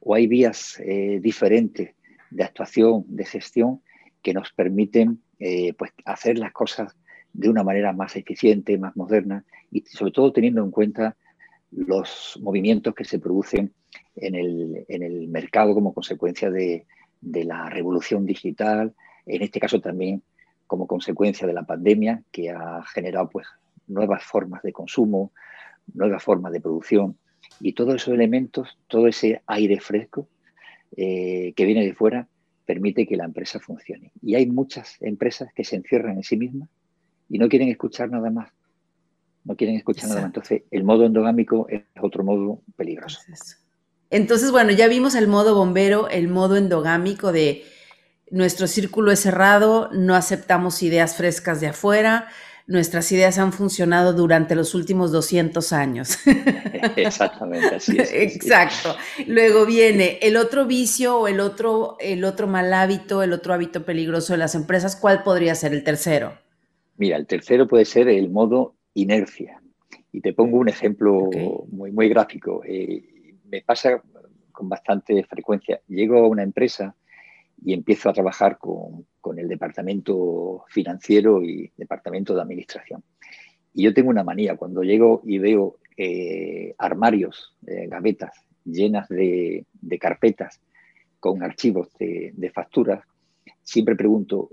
o 0.00 0.14
hay 0.14 0.26
vías 0.26 0.80
eh, 0.84 1.20
diferentes 1.22 1.94
de 2.30 2.44
actuación, 2.44 3.04
de 3.06 3.24
gestión, 3.24 3.80
que 4.20 4.34
nos 4.34 4.52
permiten 4.52 5.22
eh, 5.38 5.74
pues, 5.74 5.92
hacer 6.04 6.38
las 6.38 6.52
cosas 6.52 6.96
de 7.32 7.48
una 7.48 7.62
manera 7.62 7.92
más 7.92 8.16
eficiente, 8.16 8.78
más 8.78 8.96
moderna 8.96 9.44
y 9.70 9.82
sobre 9.82 10.12
todo 10.12 10.32
teniendo 10.32 10.62
en 10.62 10.70
cuenta 10.70 11.16
los 11.70 12.38
movimientos 12.42 12.94
que 12.94 13.04
se 13.04 13.18
producen 13.18 13.72
en 14.16 14.34
el, 14.34 14.84
en 14.88 15.02
el 15.02 15.28
mercado 15.28 15.72
como 15.72 15.94
consecuencia 15.94 16.50
de, 16.50 16.86
de 17.22 17.44
la 17.44 17.70
revolución 17.70 18.26
digital, 18.26 18.94
en 19.24 19.42
este 19.42 19.60
caso 19.60 19.80
también 19.80 20.22
como 20.66 20.86
consecuencia 20.86 21.46
de 21.46 21.54
la 21.54 21.62
pandemia 21.62 22.22
que 22.30 22.50
ha 22.50 22.82
generado 22.92 23.30
pues 23.30 23.46
nuevas 23.86 24.22
formas 24.24 24.62
de 24.62 24.72
consumo, 24.72 25.32
nuevas 25.94 26.22
formas 26.22 26.52
de 26.52 26.60
producción 26.60 27.16
y 27.60 27.72
todos 27.72 27.94
esos 27.94 28.14
elementos, 28.14 28.78
todo 28.88 29.06
ese 29.06 29.42
aire 29.46 29.80
fresco 29.80 30.28
eh, 30.96 31.52
que 31.56 31.64
viene 31.64 31.84
de 31.84 31.94
fuera 31.94 32.28
permite 32.64 33.06
que 33.06 33.16
la 33.16 33.24
empresa 33.24 33.60
funcione. 33.60 34.12
Y 34.22 34.34
hay 34.34 34.46
muchas 34.46 34.96
empresas 35.00 35.52
que 35.54 35.64
se 35.64 35.76
encierran 35.76 36.16
en 36.16 36.22
sí 36.22 36.36
mismas 36.36 36.68
y 37.28 37.38
no 37.38 37.48
quieren 37.48 37.68
escuchar 37.68 38.10
nada 38.10 38.30
más. 38.30 38.50
No 39.44 39.56
quieren 39.56 39.76
escuchar 39.76 40.08
nada 40.08 40.20
más. 40.20 40.28
Entonces, 40.28 40.62
el 40.70 40.84
modo 40.84 41.04
endogámico 41.04 41.66
es 41.68 41.82
otro 42.00 42.24
modo 42.24 42.62
peligroso. 42.76 43.20
Entonces, 43.26 43.61
bueno, 44.50 44.72
ya 44.72 44.88
vimos 44.88 45.14
el 45.14 45.28
modo 45.28 45.54
bombero, 45.54 46.08
el 46.08 46.28
modo 46.28 46.56
endogámico 46.56 47.32
de 47.32 47.64
nuestro 48.30 48.66
círculo 48.66 49.12
es 49.12 49.20
cerrado, 49.20 49.90
no 49.92 50.14
aceptamos 50.14 50.82
ideas 50.82 51.16
frescas 51.16 51.60
de 51.60 51.68
afuera, 51.68 52.28
nuestras 52.66 53.10
ideas 53.12 53.38
han 53.38 53.52
funcionado 53.52 54.12
durante 54.12 54.54
los 54.54 54.74
últimos 54.74 55.12
200 55.12 55.72
años. 55.72 56.18
Exactamente, 56.96 57.74
así 57.74 57.98
es. 57.98 58.12
Exacto. 58.12 58.96
Luego 59.26 59.66
viene 59.66 60.18
el 60.22 60.36
otro 60.36 60.66
vicio 60.66 61.18
o 61.18 61.28
el 61.28 61.40
otro, 61.40 61.96
el 62.00 62.24
otro 62.24 62.46
mal 62.46 62.72
hábito, 62.72 63.22
el 63.22 63.32
otro 63.32 63.52
hábito 63.52 63.84
peligroso 63.84 64.32
de 64.32 64.38
las 64.38 64.54
empresas. 64.54 64.96
¿Cuál 64.96 65.22
podría 65.22 65.54
ser 65.54 65.72
el 65.72 65.84
tercero? 65.84 66.38
Mira, 66.96 67.16
el 67.16 67.26
tercero 67.26 67.66
puede 67.66 67.84
ser 67.84 68.08
el 68.08 68.30
modo 68.30 68.74
inercia. 68.94 69.60
Y 70.12 70.20
te 70.20 70.32
pongo 70.32 70.58
un 70.58 70.68
ejemplo 70.68 71.30
muy, 71.70 71.90
muy 71.90 72.08
gráfico. 72.08 72.62
Eh, 72.66 73.11
me 73.52 73.60
pasa 73.60 74.02
con 74.50 74.68
bastante 74.68 75.22
frecuencia. 75.24 75.80
Llego 75.86 76.18
a 76.18 76.28
una 76.28 76.42
empresa 76.42 76.96
y 77.62 77.74
empiezo 77.74 78.08
a 78.08 78.14
trabajar 78.14 78.58
con, 78.58 79.06
el 79.38 79.46
departamento 79.46 80.64
financiero 80.68 81.42
y 81.42 81.70
departamento 81.76 82.34
de 82.34 82.42
administración. 82.42 83.04
Y 83.72 83.84
yo 83.84 83.94
tengo 83.94 84.10
una 84.10 84.24
manía, 84.24 84.56
cuando 84.56 84.82
llego 84.82 85.22
y 85.24 85.38
veo 85.38 85.76
eh, 85.96 86.74
armarios, 86.78 87.54
eh, 87.66 87.86
gavetas 87.88 88.32
llenas 88.64 89.08
de, 89.08 89.66
carpetas 90.00 90.60
con 91.20 91.42
archivos 91.42 91.88
de, 91.98 92.50
facturas, 92.54 93.04
siempre 93.62 93.96
pregunto, 93.96 94.48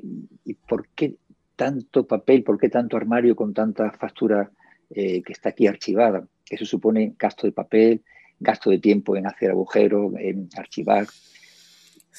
¿y 0.45 0.53
por 0.53 0.87
qué 0.89 1.15
tanto 1.55 2.05
papel, 2.05 2.43
por 2.43 2.59
qué 2.59 2.69
tanto 2.69 2.95
armario 2.95 3.35
con 3.35 3.53
tanta 3.53 3.91
factura 3.91 4.51
eh, 4.89 5.21
que 5.23 5.33
está 5.33 5.49
aquí 5.49 5.67
archivada? 5.67 6.27
Eso 6.49 6.65
supone 6.65 7.15
gasto 7.17 7.47
de 7.47 7.53
papel, 7.53 8.03
gasto 8.39 8.69
de 8.69 8.79
tiempo 8.79 9.15
en 9.15 9.27
hacer 9.27 9.51
agujeros, 9.51 10.13
en 10.17 10.49
archivar. 10.55 11.07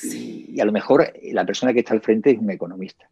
Y 0.03 0.61
a 0.61 0.65
lo 0.65 0.73
mejor 0.73 1.12
la 1.33 1.45
persona 1.45 1.73
que 1.73 1.81
está 1.81 1.95
al 1.95 2.00
frente 2.00 2.31
es 2.31 2.39
un 2.39 2.50
economista. 2.50 3.09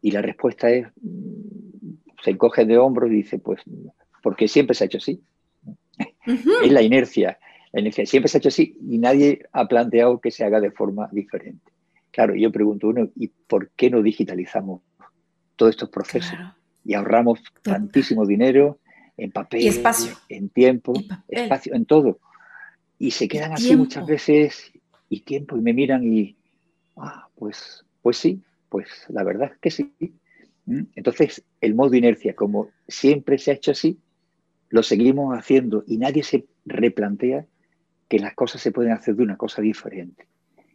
Y 0.00 0.10
la 0.10 0.22
respuesta 0.22 0.70
es, 0.70 0.86
mm, 1.00 1.94
se 2.22 2.30
encoge 2.30 2.64
de 2.64 2.78
hombros 2.78 3.10
y 3.10 3.16
dice, 3.16 3.38
pues, 3.38 3.60
porque 4.22 4.48
siempre 4.48 4.74
se 4.74 4.84
ha 4.84 4.86
hecho 4.86 4.98
así. 4.98 5.22
es 6.26 6.72
la 6.72 6.82
inercia. 6.82 7.38
La 7.72 7.80
inercia 7.80 8.04
siempre 8.06 8.28
se 8.28 8.36
ha 8.36 8.40
hecho 8.40 8.48
así 8.48 8.76
y 8.88 8.98
nadie 8.98 9.42
ha 9.52 9.66
planteado 9.66 10.20
que 10.20 10.30
se 10.30 10.44
haga 10.44 10.60
de 10.60 10.70
forma 10.70 11.08
diferente. 11.12 11.72
Claro, 12.10 12.34
yo 12.34 12.52
pregunto 12.52 12.88
uno, 12.88 13.08
¿y 13.16 13.28
por 13.28 13.70
qué 13.70 13.90
no 13.90 14.02
digitalizamos 14.02 14.82
todos 15.56 15.70
estos 15.70 15.88
procesos? 15.88 16.38
Y 16.84 16.94
ahorramos 16.94 17.40
tantísimo 17.62 18.26
dinero 18.26 18.78
en 19.16 19.30
papel, 19.30 19.66
espacio. 19.66 20.14
en 20.28 20.48
tiempo, 20.48 20.92
espacio, 21.28 21.74
en 21.74 21.84
todo. 21.84 22.18
Y 22.98 23.10
se 23.10 23.28
quedan 23.28 23.52
así 23.52 23.76
muchas 23.76 24.06
veces 24.06 24.72
y 25.08 25.20
tiempo 25.20 25.56
y 25.56 25.60
me 25.60 25.72
miran 25.72 26.04
y, 26.04 26.36
ah, 26.96 27.28
pues, 27.34 27.84
pues 28.00 28.16
sí, 28.16 28.40
pues 28.68 28.88
la 29.08 29.24
verdad 29.24 29.52
es 29.52 29.58
que 29.58 29.70
sí. 29.70 29.92
¿Mm? 30.66 30.82
Entonces, 30.94 31.42
el 31.60 31.74
modo 31.74 31.94
inercia, 31.94 32.34
como 32.34 32.68
siempre 32.88 33.38
se 33.38 33.50
ha 33.50 33.54
hecho 33.54 33.72
así, 33.72 33.98
lo 34.70 34.82
seguimos 34.82 35.36
haciendo 35.36 35.84
y 35.86 35.98
nadie 35.98 36.22
se 36.22 36.46
replantea 36.64 37.44
que 38.08 38.18
las 38.18 38.34
cosas 38.34 38.60
se 38.60 38.72
pueden 38.72 38.92
hacer 38.92 39.16
de 39.16 39.22
una 39.22 39.36
cosa 39.36 39.60
diferente. 39.60 40.26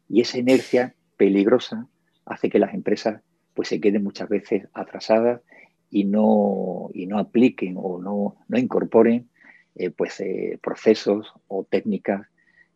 Y 0.09 0.21
esa 0.21 0.37
inercia 0.37 0.93
peligrosa 1.17 1.87
hace 2.25 2.49
que 2.49 2.59
las 2.59 2.73
empresas 2.73 3.21
pues 3.53 3.69
se 3.69 3.81
queden 3.81 4.03
muchas 4.03 4.29
veces 4.29 4.67
atrasadas 4.73 5.41
y 5.89 6.03
no, 6.03 6.89
y 6.93 7.05
no 7.05 7.19
apliquen 7.19 7.75
o 7.77 7.99
no, 7.99 8.37
no 8.47 8.57
incorporen 8.57 9.29
eh, 9.75 9.89
pues, 9.89 10.19
eh, 10.19 10.59
procesos 10.61 11.31
o 11.47 11.63
técnicas 11.63 12.27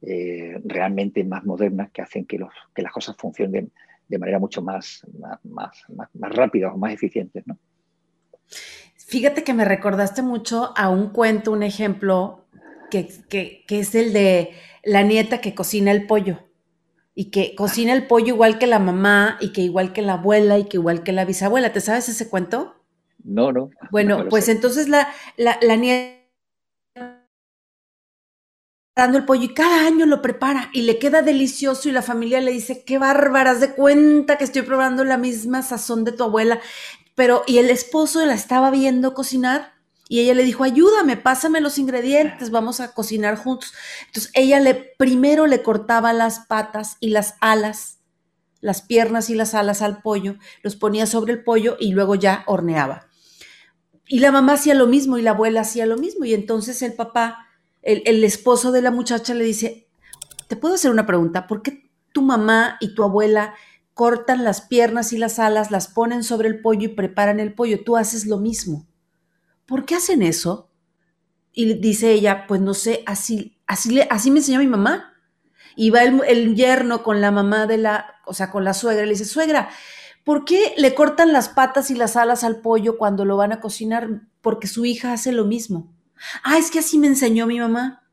eh, 0.01 0.59
realmente 0.63 1.23
más 1.23 1.43
modernas 1.43 1.91
que 1.91 2.01
hacen 2.01 2.25
que, 2.25 2.37
los, 2.37 2.53
que 2.73 2.81
las 2.81 2.91
cosas 2.91 3.15
funcionen 3.17 3.71
de 4.07 4.17
manera 4.17 4.39
mucho 4.39 4.61
más, 4.61 5.05
más, 5.43 5.83
más, 5.89 6.35
rápida 6.35 6.73
o 6.73 6.77
más 6.77 6.93
eficientes. 6.93 7.45
¿no? 7.47 7.57
Fíjate 8.95 9.43
que 9.43 9.53
me 9.53 9.65
recordaste 9.65 10.21
mucho 10.21 10.73
a 10.75 10.89
un 10.89 11.09
cuento, 11.09 11.51
un 11.51 11.63
ejemplo, 11.63 12.45
que, 12.89 13.07
que, 13.29 13.63
que 13.67 13.79
es 13.79 13.95
el 13.95 14.11
de 14.11 14.51
la 14.83 15.03
nieta 15.03 15.39
que 15.39 15.55
cocina 15.55 15.91
el 15.91 16.07
pollo 16.07 16.39
y 17.15 17.25
que 17.25 17.55
cocina 17.55 17.93
el 17.93 18.07
pollo 18.07 18.27
igual 18.27 18.57
que 18.57 18.67
la 18.67 18.79
mamá 18.79 19.37
y 19.39 19.53
que 19.53 19.61
igual 19.61 19.93
que 19.93 20.01
la 20.01 20.13
abuela 20.13 20.57
y 20.57 20.65
que 20.65 20.77
igual 20.77 21.03
que 21.03 21.11
la 21.11 21.25
bisabuela. 21.25 21.71
¿Te 21.73 21.81
sabes 21.81 22.09
ese 22.09 22.29
cuento? 22.29 22.80
No, 23.23 23.51
no. 23.51 23.69
Bueno, 23.91 24.25
pues 24.29 24.49
entonces 24.49 24.87
la, 24.89 25.07
la, 25.37 25.57
la 25.61 25.75
nieta 25.75 26.21
dando 28.95 29.17
el 29.17 29.25
pollo 29.25 29.43
y 29.43 29.53
cada 29.53 29.87
año 29.87 30.05
lo 30.05 30.21
prepara 30.21 30.69
y 30.73 30.81
le 30.81 30.99
queda 30.99 31.21
delicioso 31.21 31.87
y 31.89 31.91
la 31.91 32.01
familia 32.01 32.41
le 32.41 32.51
dice, 32.51 32.83
qué 32.83 32.97
bárbaras, 32.97 33.59
de 33.59 33.73
cuenta 33.73 34.37
que 34.37 34.43
estoy 34.43 34.63
probando 34.63 35.03
la 35.03 35.17
misma 35.17 35.61
sazón 35.63 36.03
de 36.03 36.11
tu 36.11 36.23
abuela. 36.23 36.59
Pero, 37.15 37.43
y 37.47 37.57
el 37.57 37.69
esposo 37.69 38.25
la 38.25 38.33
estaba 38.33 38.69
viendo 38.71 39.13
cocinar 39.13 39.73
y 40.09 40.19
ella 40.19 40.33
le 40.33 40.43
dijo, 40.43 40.63
ayúdame, 40.63 41.15
pásame 41.15 41.61
los 41.61 41.77
ingredientes, 41.77 42.51
vamos 42.51 42.81
a 42.81 42.93
cocinar 42.93 43.37
juntos. 43.37 43.73
Entonces 44.07 44.31
ella 44.35 44.59
le, 44.59 44.75
primero 44.75 45.47
le 45.47 45.63
cortaba 45.63 46.11
las 46.11 46.39
patas 46.41 46.97
y 46.99 47.09
las 47.11 47.35
alas, 47.39 47.99
las 48.61 48.81
piernas 48.81 49.29
y 49.29 49.35
las 49.35 49.55
alas 49.55 49.81
al 49.81 50.01
pollo, 50.01 50.35
los 50.63 50.75
ponía 50.75 51.07
sobre 51.07 51.33
el 51.33 51.43
pollo 51.43 51.77
y 51.79 51.93
luego 51.93 52.15
ya 52.15 52.43
horneaba 52.47 53.07
Y 54.11 54.19
la 54.19 54.33
mamá 54.33 54.55
hacía 54.55 54.73
lo 54.73 54.87
mismo 54.87 55.17
y 55.17 55.21
la 55.21 55.31
abuela 55.31 55.61
hacía 55.61 55.85
lo 55.85 55.95
mismo. 55.95 56.25
Y 56.25 56.33
entonces 56.33 56.81
el 56.81 56.91
papá, 56.91 57.47
el, 57.81 58.25
esposo 58.25 58.73
de 58.73 58.81
la 58.81 58.91
muchacha 58.91 59.33
le 59.33 59.45
dice, 59.45 59.87
¿te 60.49 60.57
puedo 60.57 60.75
hacer 60.75 60.91
una 60.91 61.05
pregunta? 61.05 61.47
¿Por 61.47 61.61
qué 61.61 61.89
tu 62.11 62.21
mamá 62.21 62.75
y 62.81 62.93
tu 62.93 63.03
abuela 63.05 63.55
cortan 63.93 64.43
las 64.43 64.59
piernas 64.59 65.13
y 65.13 65.17
las 65.17 65.39
alas, 65.39 65.71
las 65.71 65.87
ponen 65.87 66.25
sobre 66.25 66.49
el 66.49 66.59
pollo 66.59 66.89
y 66.89 66.93
preparan 66.93 67.39
el 67.39 67.53
pollo? 67.53 67.85
Tú 67.85 67.95
haces 67.95 68.25
lo 68.25 68.37
mismo. 68.37 68.85
¿Por 69.65 69.85
qué 69.85 69.95
hacen 69.95 70.23
eso? 70.23 70.69
Y 71.53 71.75
dice 71.75 72.11
ella, 72.11 72.47
pues 72.47 72.59
no 72.59 72.73
sé, 72.73 73.03
así, 73.05 73.61
así, 73.65 73.97
así 74.09 74.29
me 74.29 74.39
enseñó 74.39 74.59
mi 74.59 74.67
mamá. 74.67 75.13
Y 75.77 75.89
va 75.89 76.03
el, 76.03 76.21
el 76.27 76.55
yerno 76.57 77.01
con 77.01 77.21
la 77.21 77.31
mamá 77.31 77.65
de 77.65 77.77
la, 77.77 78.15
o 78.25 78.33
sea, 78.33 78.51
con 78.51 78.65
la 78.65 78.73
suegra, 78.73 79.03
y 79.03 79.05
le 79.05 79.13
dice, 79.13 79.23
suegra, 79.23 79.69
¿Por 80.23 80.45
qué 80.45 80.73
le 80.77 80.93
cortan 80.93 81.33
las 81.33 81.49
patas 81.49 81.89
y 81.89 81.95
las 81.95 82.15
alas 82.15 82.43
al 82.43 82.61
pollo 82.61 82.97
cuando 82.97 83.25
lo 83.25 83.37
van 83.37 83.51
a 83.51 83.59
cocinar? 83.59 84.21
Porque 84.41 84.67
su 84.67 84.85
hija 84.85 85.13
hace 85.13 85.31
lo 85.31 85.45
mismo. 85.45 85.91
Ah, 86.43 86.57
es 86.57 86.69
que 86.69 86.79
así 86.79 86.97
me 86.97 87.07
enseñó 87.07 87.47
mi 87.47 87.59
mamá. 87.59 88.03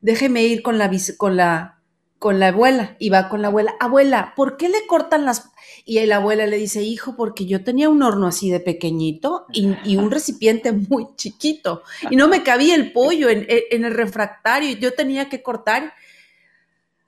Déjeme 0.00 0.42
ir 0.42 0.62
con 0.62 0.78
la, 0.78 0.90
con 1.16 1.36
la, 1.36 1.78
con 2.18 2.40
la 2.40 2.48
abuela. 2.48 2.96
Y 2.98 3.10
va 3.10 3.28
con 3.28 3.42
la 3.42 3.48
abuela. 3.48 3.74
Abuela, 3.78 4.32
¿por 4.34 4.56
qué 4.56 4.68
le 4.68 4.86
cortan 4.86 5.24
las... 5.24 5.50
Y 5.84 6.04
la 6.06 6.16
abuela 6.16 6.46
le 6.46 6.56
dice, 6.56 6.82
hijo, 6.82 7.14
porque 7.16 7.46
yo 7.46 7.62
tenía 7.62 7.88
un 7.88 8.02
horno 8.02 8.26
así 8.26 8.50
de 8.50 8.60
pequeñito 8.60 9.46
y, 9.52 9.96
un 9.96 10.10
recipiente 10.10 10.72
muy 10.88 11.06
chiquito. 11.16 11.82
Y 12.10 12.16
no 12.16 12.26
me 12.26 12.42
cabía 12.42 12.74
el 12.74 12.92
pollo 12.92 13.28
en, 13.28 13.46
en 13.48 13.84
el 13.84 13.94
refractario. 13.94 14.76
Yo 14.76 14.94
tenía 14.94 15.28
que 15.28 15.42
cortar 15.42 15.92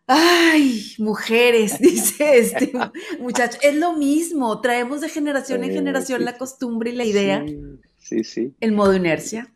Ay, 0.06 0.94
mujeres, 0.98 1.78
dice 1.80 2.38
este 2.38 2.72
muchacho. 3.20 3.58
Es 3.62 3.74
lo 3.76 3.94
mismo, 3.94 4.60
traemos 4.60 5.00
de 5.00 5.08
generación 5.08 5.64
en 5.64 5.72
generación 5.72 6.24
la 6.24 6.36
costumbre 6.36 6.90
y 6.90 6.94
la 6.94 7.04
idea. 7.04 7.44
Sí, 7.98 8.24
sí. 8.24 8.54
El 8.60 8.72
modo 8.72 8.94
inercia. 8.94 9.52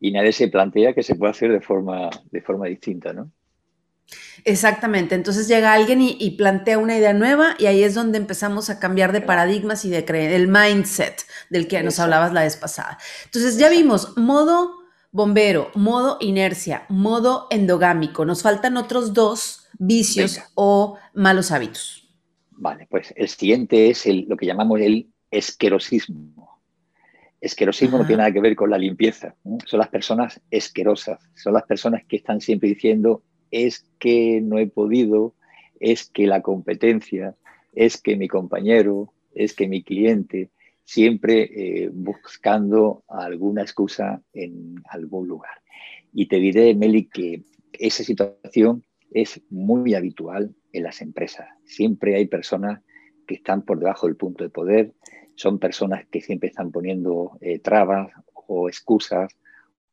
Y 0.00 0.12
nadie 0.12 0.32
se 0.32 0.48
plantea 0.48 0.94
que 0.94 1.02
se 1.02 1.14
puede 1.14 1.32
hacer 1.32 1.50
de 1.50 1.60
forma, 1.60 2.10
de 2.30 2.40
forma 2.40 2.66
distinta, 2.66 3.12
¿no? 3.12 3.32
Exactamente. 4.44 5.14
Entonces 5.14 5.48
llega 5.48 5.72
alguien 5.72 6.00
y, 6.00 6.30
plantea 6.32 6.78
una 6.78 6.96
idea 6.96 7.12
nueva 7.12 7.56
y 7.58 7.66
ahí 7.66 7.82
es 7.82 7.94
donde 7.94 8.18
empezamos 8.18 8.70
a 8.70 8.78
cambiar 8.78 9.12
de 9.12 9.20
paradigmas 9.20 9.84
y 9.84 9.90
de 9.90 10.04
creer, 10.04 10.32
el 10.32 10.48
mindset 10.48 11.24
del 11.50 11.68
que 11.68 11.82
nos 11.82 11.98
hablabas 11.98 12.32
la 12.32 12.42
vez 12.42 12.56
pasada. 12.56 12.98
Entonces 13.24 13.58
ya 13.58 13.68
vimos 13.68 14.16
modo 14.16 14.78
bombero, 15.10 15.70
modo 15.74 16.18
inercia, 16.20 16.84
modo 16.88 17.48
endogámico. 17.50 18.24
Nos 18.24 18.42
faltan 18.42 18.76
otros 18.76 19.12
dos 19.12 19.67
vicios 19.78 20.40
o 20.54 20.98
malos 21.14 21.50
hábitos. 21.50 22.08
Vale, 22.50 22.86
pues 22.90 23.14
el 23.16 23.28
siguiente 23.28 23.90
es 23.90 24.06
el, 24.06 24.26
lo 24.28 24.36
que 24.36 24.46
llamamos 24.46 24.80
el 24.80 25.08
esquerosismo. 25.30 26.60
Esquerosismo 27.40 27.98
no 27.98 28.06
tiene 28.06 28.18
nada 28.18 28.32
que 28.32 28.40
ver 28.40 28.56
con 28.56 28.70
la 28.70 28.78
limpieza. 28.78 29.36
Son 29.64 29.78
las 29.78 29.88
personas 29.88 30.40
esquerosas, 30.50 31.20
son 31.36 31.54
las 31.54 31.62
personas 31.64 32.02
que 32.06 32.16
están 32.16 32.40
siempre 32.40 32.68
diciendo 32.68 33.22
es 33.50 33.86
que 33.98 34.40
no 34.42 34.58
he 34.58 34.66
podido, 34.66 35.34
es 35.80 36.08
que 36.10 36.26
la 36.26 36.42
competencia, 36.42 37.34
es 37.74 38.00
que 38.00 38.16
mi 38.16 38.28
compañero, 38.28 39.12
es 39.34 39.54
que 39.54 39.68
mi 39.68 39.82
cliente, 39.82 40.50
siempre 40.84 41.50
eh, 41.54 41.90
buscando 41.92 43.04
alguna 43.08 43.62
excusa 43.62 44.22
en 44.32 44.82
algún 44.88 45.28
lugar. 45.28 45.62
Y 46.12 46.26
te 46.26 46.36
diré, 46.36 46.74
Meli, 46.74 47.04
que 47.04 47.42
esa 47.72 48.02
situación 48.02 48.84
es 49.10 49.40
muy 49.50 49.94
habitual 49.94 50.54
en 50.72 50.82
las 50.82 51.00
empresas. 51.02 51.48
Siempre 51.64 52.16
hay 52.16 52.26
personas 52.26 52.80
que 53.26 53.34
están 53.34 53.62
por 53.62 53.78
debajo 53.78 54.06
del 54.06 54.16
punto 54.16 54.44
de 54.44 54.50
poder, 54.50 54.92
son 55.34 55.58
personas 55.58 56.04
que 56.10 56.20
siempre 56.20 56.48
están 56.48 56.72
poniendo 56.72 57.38
eh, 57.40 57.60
trabas 57.60 58.10
o 58.32 58.68
excusas 58.68 59.30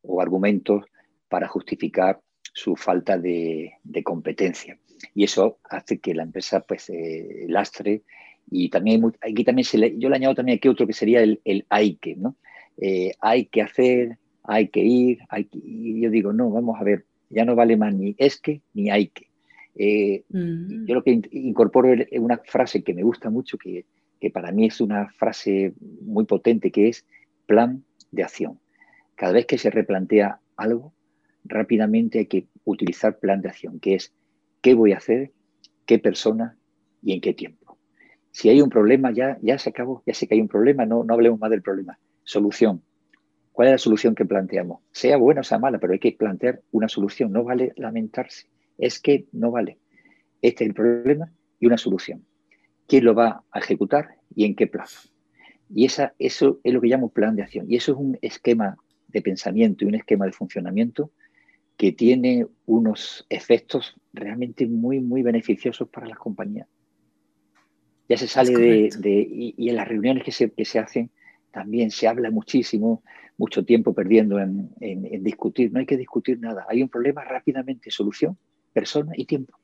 o 0.01 0.21
argumentos 0.21 0.85
para 1.27 1.47
justificar 1.47 2.19
su 2.53 2.75
falta 2.75 3.17
de, 3.17 3.73
competencia. 4.03 4.79
Y 5.13 5.25
eso 5.25 5.59
hace 5.69 5.99
que 5.99 6.13
la 6.13 6.23
empresa 6.23 6.61
pues 6.61 6.89
eh, 6.89 7.45
lastre 7.47 8.03
y 8.49 8.69
también 8.69 9.03
aquí 9.21 9.43
también 9.43 9.67
yo 9.99 10.09
le 10.09 10.15
añado 10.15 10.35
también 10.35 10.57
aquí 10.57 10.67
otro 10.67 10.87
que 10.87 10.93
sería 10.93 11.21
el, 11.21 11.65
hay 11.69 11.95
que, 11.95 12.15
¿no? 12.15 12.35
Eh, 12.77 13.13
hay 13.19 13.45
que 13.45 13.61
hacer, 13.61 14.17
hay 14.43 14.69
que 14.69 14.81
ir, 14.81 15.19
hay 15.29 15.47
y 15.51 16.01
yo 16.01 16.09
digo, 16.09 16.33
no, 16.33 16.49
vamos 16.49 16.79
a 16.79 16.83
ver, 16.83 17.05
ya 17.29 17.45
no 17.45 17.55
vale 17.55 17.77
más 17.77 17.93
ni 17.93 18.15
es 18.17 18.39
que 18.39 18.61
ni 18.73 18.89
hay 18.89 19.07
que. 19.07 19.27
Eh, 19.75 20.23
mm. 20.29 20.85
Yo 20.85 20.95
lo 20.95 21.03
que 21.03 21.21
incorporo 21.31 21.93
es 21.93 22.19
una 22.19 22.37
frase 22.37 22.83
que 22.83 22.93
me 22.93 23.03
gusta 23.03 23.29
mucho, 23.29 23.57
que, 23.57 23.85
para 24.33 24.51
mí 24.51 24.65
es 24.65 24.81
una 24.81 25.09
frase 25.09 25.73
muy 26.01 26.25
potente, 26.25 26.71
que 26.71 26.89
es 26.89 27.05
plan 27.45 27.83
de 28.11 28.23
acción. 28.23 28.59
Cada 29.13 29.33
vez 29.33 29.45
que 29.45 29.59
se 29.59 29.69
replantea 29.69 30.39
algo, 30.55 30.93
rápidamente 31.43 32.19
hay 32.19 32.25
que 32.25 32.47
utilizar 32.63 33.19
plan 33.19 33.41
de 33.41 33.49
acción, 33.49 33.79
que 33.79 33.93
es 33.93 34.13
qué 34.61 34.73
voy 34.73 34.93
a 34.93 34.97
hacer, 34.97 35.31
qué 35.85 35.99
persona 35.99 36.57
y 37.03 37.13
en 37.13 37.21
qué 37.21 37.33
tiempo. 37.35 37.77
Si 38.31 38.49
hay 38.49 38.61
un 38.61 38.69
problema, 38.69 39.11
ya, 39.11 39.37
ya 39.43 39.59
se 39.59 39.69
acabó, 39.69 40.01
ya 40.07 40.15
sé 40.15 40.27
que 40.27 40.33
hay 40.33 40.41
un 40.41 40.47
problema, 40.47 40.87
no, 40.87 41.03
no 41.03 41.13
hablemos 41.13 41.39
más 41.39 41.51
del 41.51 41.61
problema. 41.61 41.99
Solución, 42.23 42.81
¿Cuál 43.55 43.69
es 43.69 43.71
la 43.71 43.77
solución 43.77 44.15
que 44.15 44.25
planteamos? 44.25 44.81
Sea 44.91 45.15
buena 45.15 45.39
o 45.39 45.43
sea 45.45 45.57
mala, 45.57 45.79
pero 45.79 45.93
hay 45.93 45.99
que 45.99 46.11
plantear 46.11 46.61
una 46.73 46.89
solución. 46.89 47.31
No 47.31 47.45
vale 47.45 47.71
lamentarse. 47.77 48.47
Es 48.77 48.99
que 48.99 49.27
no 49.31 49.49
vale. 49.49 49.77
Este 50.41 50.65
es 50.65 50.67
el 50.67 50.73
problema 50.73 51.31
y 51.57 51.65
una 51.65 51.77
solución. 51.77 52.25
¿Quién 52.85 53.05
lo 53.05 53.15
va 53.15 53.45
a 53.49 53.59
ejecutar 53.59 54.17
y 54.35 54.43
en 54.43 54.55
qué 54.57 54.67
plazo? 54.67 55.07
Y 55.73 55.85
esa, 55.85 56.13
eso 56.19 56.59
es 56.65 56.73
lo 56.73 56.81
que 56.81 56.89
llamo 56.89 57.07
plan 57.07 57.37
de 57.37 57.43
acción. 57.43 57.65
Y 57.69 57.77
eso 57.77 57.93
es 57.93 57.97
un 57.97 58.19
esquema 58.21 58.75
de 59.07 59.21
pensamiento 59.21 59.85
y 59.85 59.87
un 59.87 59.95
esquema 59.95 60.25
de 60.25 60.33
funcionamiento 60.33 61.11
que 61.77 61.93
tiene 61.93 62.45
unos 62.65 63.25
efectos 63.29 63.95
realmente 64.11 64.67
muy, 64.67 64.99
muy 64.99 65.21
beneficiosos 65.21 65.87
para 65.87 66.07
las 66.07 66.17
compañías. 66.17 66.67
Ya 68.09 68.17
se 68.17 68.27
sale 68.27 68.51
de, 68.51 69.27
y, 69.31 69.69
en 69.69 69.77
las 69.77 69.87
reuniones 69.87 70.25
que 70.25 70.33
se, 70.33 70.51
que 70.51 70.65
se 70.65 70.77
hacen 70.77 71.09
también 71.51 71.89
se 71.89 72.09
habla 72.09 72.31
muchísimo 72.31 73.01
mucho 73.37 73.65
tiempo 73.65 73.93
perdiendo 73.93 74.39
en, 74.39 74.69
discutir. 75.23 75.71
No 75.71 75.79
hay 75.79 75.85
que 75.85 75.97
discutir 75.97 76.39
nada. 76.39 76.65
Hay 76.69 76.81
un 76.81 76.89
problema 76.89 77.23
rápidamente, 77.23 77.91
solución, 77.91 78.37
persona 78.73 79.11
y 79.15 79.25
tiempo. 79.25 79.57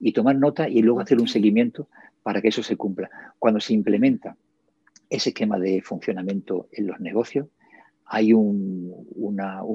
Y 0.00 0.12
tomar 0.12 0.36
nota 0.36 0.68
y 0.68 0.82
luego 0.82 1.00
hacer 1.00 1.20
un 1.20 1.28
seguimiento 1.28 1.88
para 2.22 2.40
que 2.42 2.48
eso 2.48 2.62
se 2.62 2.76
cumpla. 2.76 3.10
Cuando 3.38 3.60
se 3.60 3.74
implementa 3.74 4.36
ese 5.08 5.30
esquema 5.30 5.58
de 5.58 5.80
funcionamiento 5.82 6.68
en 6.72 6.86
los 6.86 7.00
negocios, 7.00 7.46
hay 8.06 8.32
un, 8.32 8.92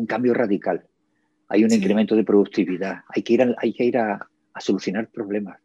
cambio 0.07 0.33
radical, 0.33 0.85
hay 1.47 1.63
un 1.63 1.73
incremento 1.73 2.15
de 2.15 2.23
productividad, 2.23 2.99
hay 3.07 3.23
que 3.23 3.33
ir, 3.33 3.41
a, 3.43 3.55
hay 3.57 3.73
que 3.73 3.85
ir 3.85 3.97
a, 3.97 4.27
solucionar 4.59 5.07
problemas, 5.07 5.57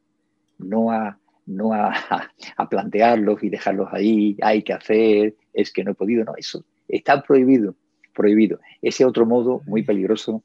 no 0.58 0.92
a, 0.92 1.18
no 1.46 1.72
a, 1.72 1.92
a, 2.56 2.68
plantearlos 2.68 3.42
y 3.42 3.48
dejarlos 3.48 3.88
ahí, 3.92 4.36
hay 4.40 4.62
que 4.62 4.72
hacer, 4.72 5.34
es 5.52 5.72
que 5.72 5.82
no 5.82 5.90
he 5.90 5.94
podido, 5.94 6.24
no, 6.24 6.36
eso 6.36 6.64
Está 6.88 7.22
prohibido, 7.22 7.74
prohibido. 8.14 8.60
Ese 8.82 9.04
otro 9.04 9.26
modo 9.26 9.62
muy 9.66 9.82
peligroso 9.82 10.42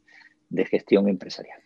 de 0.49 0.65
gestión 0.65 1.07
empresarial. 1.07 1.59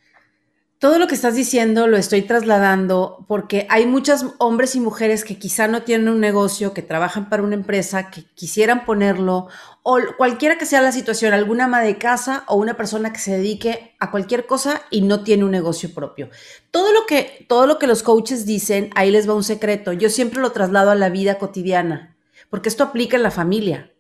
Todo 0.84 1.00
lo 1.00 1.08
que 1.08 1.16
estás 1.16 1.36
diciendo 1.36 1.88
lo 1.88 1.96
estoy 1.96 2.24
trasladando 2.24 3.24
porque 3.30 3.66
hay 3.70 3.86
muchos 3.86 4.26
hombres 4.38 4.76
y 4.76 4.82
mujeres 4.82 5.24
que 5.24 5.40
quizá 5.40 5.70
no 5.70 5.84
tienen 5.84 6.10
un 6.10 6.20
negocio, 6.20 6.74
que 6.74 6.82
trabajan 6.82 7.30
para 7.30 7.42
una 7.42 7.56
empresa, 7.56 8.12
que 8.12 8.26
quisieran 8.36 8.84
ponerlo, 8.84 9.48
o 9.82 10.00
cualquiera 10.18 10.58
que 10.58 10.66
sea 10.66 10.82
la 10.82 10.92
situación, 10.92 11.34
alguna 11.34 11.66
ama 11.66 11.80
de 11.80 11.98
casa 11.98 12.44
o 12.50 12.58
una 12.58 12.76
persona 12.76 13.14
que 13.14 13.20
se 13.20 13.32
dedique 13.32 13.96
a 13.98 14.12
cualquier 14.12 14.46
cosa 14.46 14.82
y 14.92 15.04
no 15.04 15.24
tiene 15.24 15.46
un 15.46 15.52
negocio 15.52 15.94
propio. 15.94 16.30
Todo 16.70 16.92
lo 16.92 17.06
que, 17.06 17.46
todo 17.48 17.66
lo 17.66 17.80
que 17.80 17.88
los 17.88 18.04
coaches 18.04 18.46
dicen, 18.46 18.90
ahí 18.94 19.10
les 19.10 19.26
va 19.30 19.36
un 19.36 19.46
secreto. 19.46 19.94
Yo 19.94 20.10
siempre 20.10 20.42
lo 20.42 20.52
traslado 20.52 20.92
a 20.92 20.96
la 20.96 21.08
vida 21.08 21.38
cotidiana, 21.38 22.18
porque 22.50 22.68
esto 22.68 22.84
aplica 22.84 23.16
en 23.16 23.24
la 23.24 23.32
familia. 23.32 23.93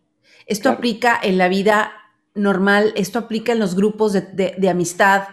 Esto 0.46 0.70
aplica 0.70 1.20
en 1.22 1.38
la 1.38 1.48
vida 1.48 1.94
normal, 2.36 2.94
esto 2.96 3.20
aplica 3.20 3.52
en 3.52 3.60
los 3.60 3.76
grupos 3.76 4.14
de, 4.14 4.70
amistad, 4.70 5.28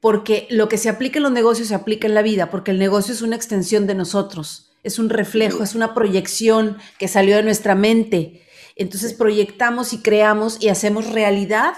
porque 0.00 0.46
lo 0.50 0.68
que 0.68 0.78
se 0.78 0.88
aplica 0.88 1.18
en 1.18 1.24
los 1.24 1.32
negocios 1.32 1.68
se 1.68 1.74
aplica 1.74 2.06
en 2.06 2.14
la 2.14 2.22
vida, 2.22 2.50
porque 2.50 2.70
el 2.70 2.78
negocio 2.78 3.12
es 3.12 3.22
una 3.22 3.36
extensión 3.36 3.86
de 3.86 3.94
nosotros, 3.94 4.72
es 4.82 4.98
un 4.98 5.10
reflejo, 5.10 5.62
es 5.62 5.74
una 5.74 5.94
proyección 5.94 6.78
que 6.98 7.08
salió 7.08 7.36
de 7.36 7.42
nuestra 7.42 7.74
mente. 7.74 8.46
Entonces 8.76 9.12
proyectamos 9.12 9.92
y 9.92 9.98
creamos 9.98 10.62
y 10.62 10.70
hacemos 10.70 11.10
realidad 11.10 11.74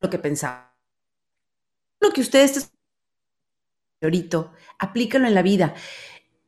lo 0.00 0.10
que 0.10 0.18
pensamos. 0.18 0.64
Lo 2.00 2.10
que 2.10 2.20
ustedes 2.20 2.70
ahorita, 4.02 4.52
aplíquenlo 4.78 5.28
en 5.28 5.34
la 5.34 5.42
vida. 5.42 5.74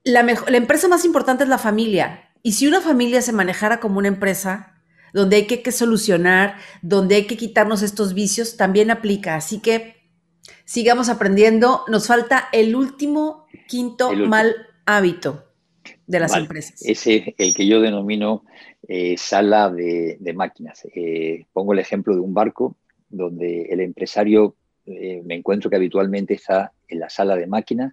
La, 0.02 0.22
la 0.22 0.56
empresa 0.56 0.88
más 0.88 1.04
importante 1.04 1.44
es 1.44 1.48
la 1.48 1.58
familia. 1.58 2.25
Y 2.46 2.52
si 2.52 2.68
una 2.68 2.80
familia 2.80 3.22
se 3.22 3.32
manejara 3.32 3.80
como 3.80 3.98
una 3.98 4.06
empresa, 4.06 4.80
donde 5.12 5.34
hay 5.34 5.46
que, 5.48 5.72
solucionar, 5.72 6.54
donde 6.80 7.16
hay 7.16 7.26
que 7.26 7.36
quitarnos 7.36 7.82
estos 7.82 8.14
vicios, 8.14 8.56
también 8.56 8.92
aplica. 8.92 9.34
Así 9.34 9.58
que 9.58 9.96
sigamos 10.64 11.08
aprendiendo. 11.08 11.82
Nos 11.88 12.06
falta 12.06 12.44
el 12.52 12.76
último, 12.76 13.48
quinto 13.66 14.12
mal 14.12 14.54
hábito. 14.84 15.42
de 16.06 16.20
las 16.20 16.36
empresas. 16.36 16.80
Ese 16.82 17.16
es 17.16 17.34
el 17.36 17.52
que 17.52 17.66
yo 17.66 17.80
denomino 17.80 18.44
eh, 18.86 19.16
sala 19.18 19.68
de, 19.68 20.16
máquinas. 20.32 20.86
Eh, 20.94 21.46
pongo 21.52 21.72
el 21.72 21.80
ejemplo 21.80 22.14
de 22.14 22.20
un 22.20 22.32
barco 22.32 22.76
donde 23.08 23.62
el 23.70 23.80
empresario 23.80 24.54
eh, 24.84 25.20
me 25.24 25.34
encuentro 25.34 25.68
que 25.68 25.74
habitualmente 25.74 26.34
está 26.34 26.72
en 26.86 27.00
la 27.00 27.10
sala 27.10 27.34
de 27.34 27.48
máquinas, 27.48 27.92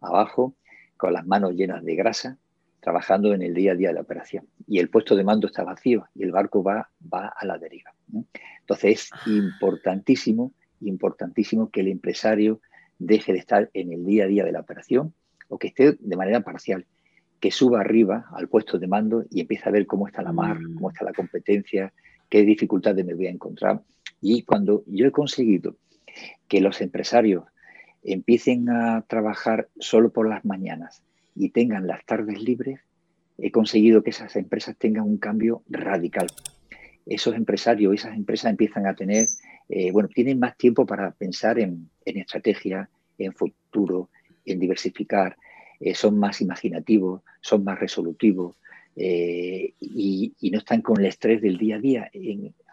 abajo, 0.00 0.54
con 0.96 1.12
las 1.12 1.26
manos 1.26 1.52
llenas 1.52 1.84
de 1.84 1.96
grasa, 1.96 2.38
trabajando 2.80 3.34
en 3.34 3.42
el 3.42 3.54
día 3.54 3.72
a 3.72 3.74
día 3.74 3.88
de 3.88 3.94
la 3.94 4.00
operación. 4.00 4.46
Y 4.66 4.78
el 4.78 4.88
puesto 4.88 5.16
de 5.16 5.24
mando 5.24 5.46
está 5.46 5.64
vacío 5.64 6.08
y 6.14 6.22
el 6.22 6.32
barco 6.32 6.62
va, 6.62 6.90
va 7.12 7.28
a 7.28 7.46
la 7.46 7.58
deriva. 7.58 7.94
Entonces 8.60 8.92
es 8.92 9.10
ah. 9.12 9.20
importantísimo, 9.26 10.52
importantísimo 10.80 11.70
que 11.70 11.80
el 11.80 11.88
empresario 11.88 12.60
deje 12.98 13.32
de 13.32 13.38
estar 13.38 13.70
en 13.74 13.92
el 13.92 14.04
día 14.04 14.24
a 14.24 14.28
día 14.28 14.44
de 14.44 14.52
la 14.52 14.60
operación 14.60 15.14
o 15.48 15.58
que 15.58 15.68
esté 15.68 15.96
de 15.98 16.16
manera 16.16 16.40
parcial, 16.40 16.86
que 17.40 17.50
suba 17.50 17.80
arriba 17.80 18.26
al 18.32 18.48
puesto 18.48 18.78
de 18.78 18.86
mando 18.86 19.24
y 19.30 19.40
empiece 19.40 19.68
a 19.68 19.72
ver 19.72 19.86
cómo 19.86 20.06
está 20.06 20.22
la 20.22 20.32
mar, 20.32 20.60
mm. 20.60 20.74
cómo 20.74 20.90
está 20.90 21.04
la 21.04 21.12
competencia, 21.12 21.92
qué 22.28 22.42
dificultades 22.42 23.04
me 23.04 23.14
voy 23.14 23.26
a 23.26 23.30
encontrar. 23.30 23.82
Y 24.20 24.42
cuando 24.42 24.84
yo 24.86 25.06
he 25.06 25.10
conseguido 25.10 25.76
que 26.48 26.60
los 26.60 26.80
empresarios 26.80 27.44
empiecen 28.02 28.68
a 28.70 29.02
trabajar 29.02 29.68
solo 29.78 30.10
por 30.10 30.28
las 30.28 30.44
mañanas 30.44 31.02
y 31.34 31.50
tengan 31.50 31.86
las 31.86 32.04
tardes 32.04 32.40
libres, 32.42 32.80
he 33.38 33.50
conseguido 33.50 34.02
que 34.02 34.10
esas 34.10 34.36
empresas 34.36 34.76
tengan 34.76 35.04
un 35.04 35.18
cambio 35.18 35.62
radical. 35.68 36.26
Esos 37.06 37.34
empresarios, 37.34 37.94
esas 37.94 38.14
empresas 38.14 38.50
empiezan 38.50 38.86
a 38.86 38.94
tener, 38.94 39.26
eh, 39.68 39.90
bueno, 39.92 40.08
tienen 40.08 40.38
más 40.38 40.56
tiempo 40.56 40.86
para 40.86 41.10
pensar 41.12 41.58
en, 41.58 41.90
estrategia, 42.04 42.90
en 43.18 43.32
futuro, 43.32 44.10
en 44.44 44.58
diversificar, 44.58 45.36
eh, 45.80 45.94
son 45.94 46.18
más 46.18 46.40
imaginativos, 46.40 47.22
son 47.40 47.64
más 47.64 47.78
resolutivos 47.78 48.56
eh, 48.96 49.72
y, 49.80 50.34
no 50.52 50.58
están 50.58 50.82
con 50.82 51.00
el 51.00 51.06
estrés 51.06 51.40
del 51.40 51.56
día 51.56 51.76
a 51.76 51.80
día, 51.80 52.10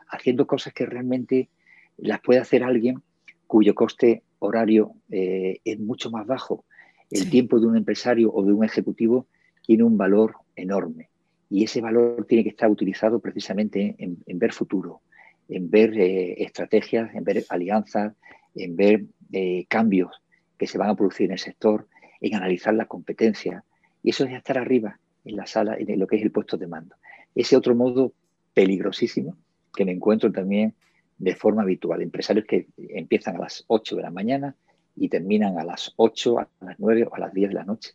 haciendo 0.10 0.46
cosas 0.46 0.74
que 0.74 0.86
realmente 0.86 1.50
las 1.98 2.20
puede 2.22 2.40
hacer 2.40 2.64
alguien 2.64 3.02
cuyo 3.46 3.74
coste 3.76 4.24
horario 4.40 4.94
es 5.10 5.80
mucho 5.80 6.12
más 6.12 6.28
bajo 6.28 6.66
el 7.12 7.30
tiempo 7.30 7.60
de 7.60 7.68
un 7.68 7.78
empresario 7.78 8.32
o 8.34 8.44
de 8.44 8.54
un 8.54 8.64
ejecutivo 8.64 9.28
tiene 9.66 9.84
un 9.84 9.98
valor 9.98 10.36
enorme 10.56 11.10
y 11.50 11.64
ese 11.64 11.82
valor 11.82 12.26
tiene 12.28 12.44
que 12.44 12.50
estar 12.50 12.70
utilizado 12.70 13.20
precisamente 13.20 13.96
en, 13.98 14.40
ver 14.40 14.52
futuro, 14.52 15.02
en 15.48 15.70
ver 15.70 15.98
eh, 15.98 16.44
estrategias, 16.44 17.14
en 17.16 17.24
ver 17.24 17.46
alianzas, 17.50 18.14
en 18.56 18.76
ver 18.76 19.06
eh, 19.32 19.66
cambios 19.70 20.22
que 20.58 20.68
se 20.68 20.78
van 20.78 20.90
a 20.90 20.96
producir 20.96 21.28
en 21.28 21.34
el 21.34 21.40
sector, 21.40 21.88
en 22.20 22.36
analizar 22.36 22.74
la 22.74 22.86
competencia. 22.86 23.64
Y 24.04 24.10
eso 24.10 24.26
es 24.26 24.34
estar 24.34 24.58
arriba 24.58 25.00
en 25.24 25.38
la 25.38 25.46
sala, 25.46 25.78
en 25.78 26.00
lo 26.00 26.08
que 26.08 26.18
es 26.18 26.24
el 26.24 26.32
puesto 26.32 26.58
de 26.58 26.68
mando. 26.68 26.96
Ese 27.34 27.56
otro 27.56 27.76
modo 27.76 28.14
peligrosísimo 28.54 29.38
que 29.74 29.86
me 29.86 29.92
encuentro 29.92 30.32
también 30.32 30.74
de 31.18 31.36
forma 31.36 31.62
habitual. 31.62 32.02
Empresarios 32.02 32.46
que 32.46 32.68
empiezan 32.78 33.36
a 33.36 33.40
las 33.40 33.64
8 33.68 33.96
de 33.96 34.02
la 34.02 34.12
mañana 34.12 34.56
y 34.98 35.10
terminan 35.10 35.58
a 35.58 35.64
las 35.64 35.94
8, 35.96 36.40
a 36.40 36.48
las 36.62 36.80
9 36.80 37.08
o 37.10 37.16
a 37.16 37.20
las 37.20 37.34
10 37.34 37.50
de 37.50 37.56
la 37.56 37.64
noche. 37.64 37.92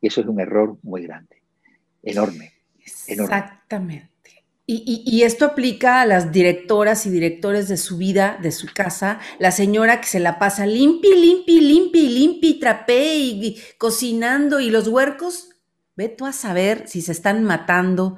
Y 0.00 0.08
eso 0.08 0.20
es 0.20 0.26
un 0.26 0.40
error 0.40 0.76
muy 0.82 1.02
grande, 1.02 1.42
enorme. 2.02 2.52
Exactamente. 3.06 4.10
Y, 4.68 5.22
esto 5.22 5.44
aplica 5.44 6.00
a 6.00 6.06
las 6.06 6.32
directoras 6.32 7.06
y 7.06 7.10
directores 7.10 7.68
de 7.68 7.76
su 7.76 7.98
vida, 7.98 8.36
de 8.42 8.50
su 8.50 8.66
casa, 8.74 9.20
la 9.38 9.52
señora 9.52 10.00
que 10.00 10.08
se 10.08 10.18
la 10.18 10.40
pasa 10.40 10.66
limpi, 10.66 11.14
limpi, 11.14 11.60
limpi, 11.60 12.08
limpi, 12.08 12.58
trapé 12.58 13.16
y, 13.16 13.62
cocinando 13.78 14.58
y 14.58 14.70
los 14.70 14.88
huercos, 14.88 15.50
ve 15.94 16.08
tú 16.08 16.26
a 16.26 16.32
saber 16.32 16.88
si 16.88 17.00
se 17.00 17.12
están 17.12 17.44
matando, 17.44 18.16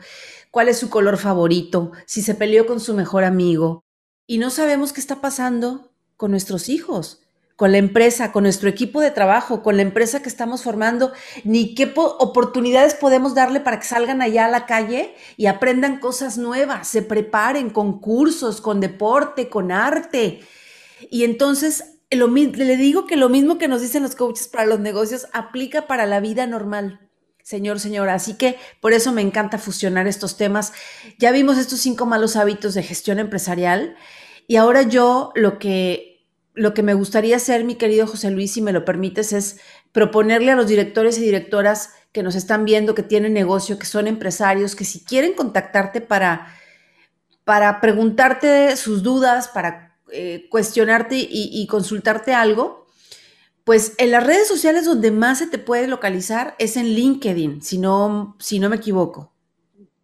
cuál 0.51 0.71
es 0.71 0.79
su 0.79 0.89
color 0.89 1.19
favorito, 1.19 1.93
si 2.07 2.23
se 2.23 2.35
peleó 2.35 2.65
con 2.65 2.81
su 2.81 2.95
mejor 2.95 3.25
amigo. 3.25 3.85
Y 4.27 4.39
no 4.39 4.49
sabemos 4.49 4.95
qué 4.95 5.01
está 5.01 5.21
pasando 5.21 5.93
con 6.17 6.31
nuestros 6.31 6.71
hijos 6.71 7.28
con 7.59 7.73
la 7.73 7.79
empresa, 7.79 8.31
con 8.31 8.45
nuestro 8.45 8.69
equipo 8.69 9.01
de 9.01 9.11
trabajo, 9.11 9.65
con 9.65 9.75
la 9.75 9.83
empresa 9.83 10.23
que 10.23 10.29
estamos 10.29 10.63
formando, 10.63 11.13
ni 11.43 11.75
qué 11.75 11.93
oportunidades 11.97 12.95
podemos 12.95 13.35
darle 13.35 13.59
para 13.59 13.81
que 13.81 13.85
salgan 13.85 14.23
allá 14.23 14.45
a 14.45 14.49
la 14.49 14.65
calle 14.65 15.17
y 15.37 15.47
aprendan 15.47 15.99
cosas 15.99 16.39
nuevas, 16.39 16.87
se 16.87 17.03
preparen 17.03 17.71
con 17.71 17.99
cursos, 17.99 18.61
con 18.61 18.79
deporte, 18.79 19.49
con 19.49 19.73
arte. 19.73 20.39
Y 21.11 21.25
entonces, 21.25 21.99
le 22.13 22.77
digo 22.77 23.09
que 23.09 23.17
lo 23.17 23.29
mismo 23.29 23.59
que 23.59 23.67
nos 23.67 23.81
dicen 23.81 24.05
los 24.05 24.15
coaches 24.15 24.47
para 24.47 24.65
los 24.65 24.79
negocios 24.79 25.27
aplica 25.33 25.89
para 25.89 26.07
la 26.07 26.21
vida 26.21 26.47
normal. 26.47 27.01
Señor, 27.43 27.81
señora, 27.81 28.15
así 28.15 28.35
que 28.35 28.57
por 28.81 28.93
eso 28.93 29.11
me 29.11 29.23
encanta 29.23 29.59
fusionar 29.59 30.07
estos 30.07 30.37
temas. 30.37 30.73
Ya 31.19 31.33
vimos 31.33 31.59
estos 31.59 31.81
cinco 31.81 32.07
malos 32.07 32.37
hábitos 32.37 32.75
de 32.75 32.85
gestión 32.85 33.19
empresarial 33.19 33.97
y 34.47 34.55
ahora 34.55 34.83
yo 34.83 35.33
lo 35.35 35.59
que 35.59 36.08
lo 36.59 36.75
que 36.75 36.83
me 36.83 36.95
gustaría 36.95 37.37
hacer, 37.37 37.65
mi 37.65 37.77
querido 37.77 38.07
José 38.07 38.31
Luis, 38.31 38.53
si 38.53 38.61
me 38.61 38.73
lo 38.73 38.85
permites, 38.85 39.33
es 39.33 39.61
proponerle 39.93 40.51
a 40.51 40.57
los 40.57 40.67
directores 40.67 41.17
y 41.19 41.23
directoras 41.23 41.95
que 42.13 42.23
nos 42.23 42.35
están 42.35 42.65
viendo, 42.65 42.95
que 42.95 43.03
tienen 43.03 43.33
negocio, 43.33 43.79
que 43.79 43.87
son 43.87 44.07
empresarios, 44.07 44.75
que 44.75 44.85
si 44.85 45.05
quieren 45.05 45.35
contactarte 45.35 46.01
para, 46.01 46.53
para 47.45 47.81
preguntarte 47.81 48.77
sus 48.77 49.03
dudas, 49.03 49.49
para 49.49 49.97
eh, 50.11 50.49
cuestionarte 50.51 51.17
y, 51.17 51.67
consultarte 51.69 52.35
algo, 52.35 52.87
pues 53.65 53.95
en 53.99 54.11
las 54.11 54.27
redes 54.27 54.49
sociales 54.49 54.85
donde 54.85 55.11
más 55.11 55.39
se 55.39 55.47
te 55.47 55.59
puede 55.59 55.87
localizar 55.87 56.55
es 56.59 56.77
en 56.77 56.87
LinkedIn, 56.87 57.63
si 57.63 57.79
no, 57.79 58.37
si 58.39 58.59
no 58.59 58.69
me 58.69 58.77
equivoco. 58.77 59.33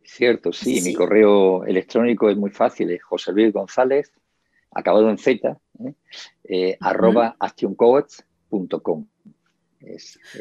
Cierto, 0.05 0.53
sí, 0.53 0.81
mi 0.83 0.95
correo 0.95 1.64
electrónico 1.64 2.31
es 2.31 2.37
muy 2.37 2.51
fácil, 2.51 2.90
es 2.90 3.03
José 3.03 3.33
Luis 3.33 3.53
González 3.53 4.12
acabado 4.75 5.09
en 5.11 5.19
Z, 5.19 5.59
¿eh? 5.85 5.95
eh 6.45 6.77
arroba 6.81 7.37
actioncoach.com. 7.39 9.07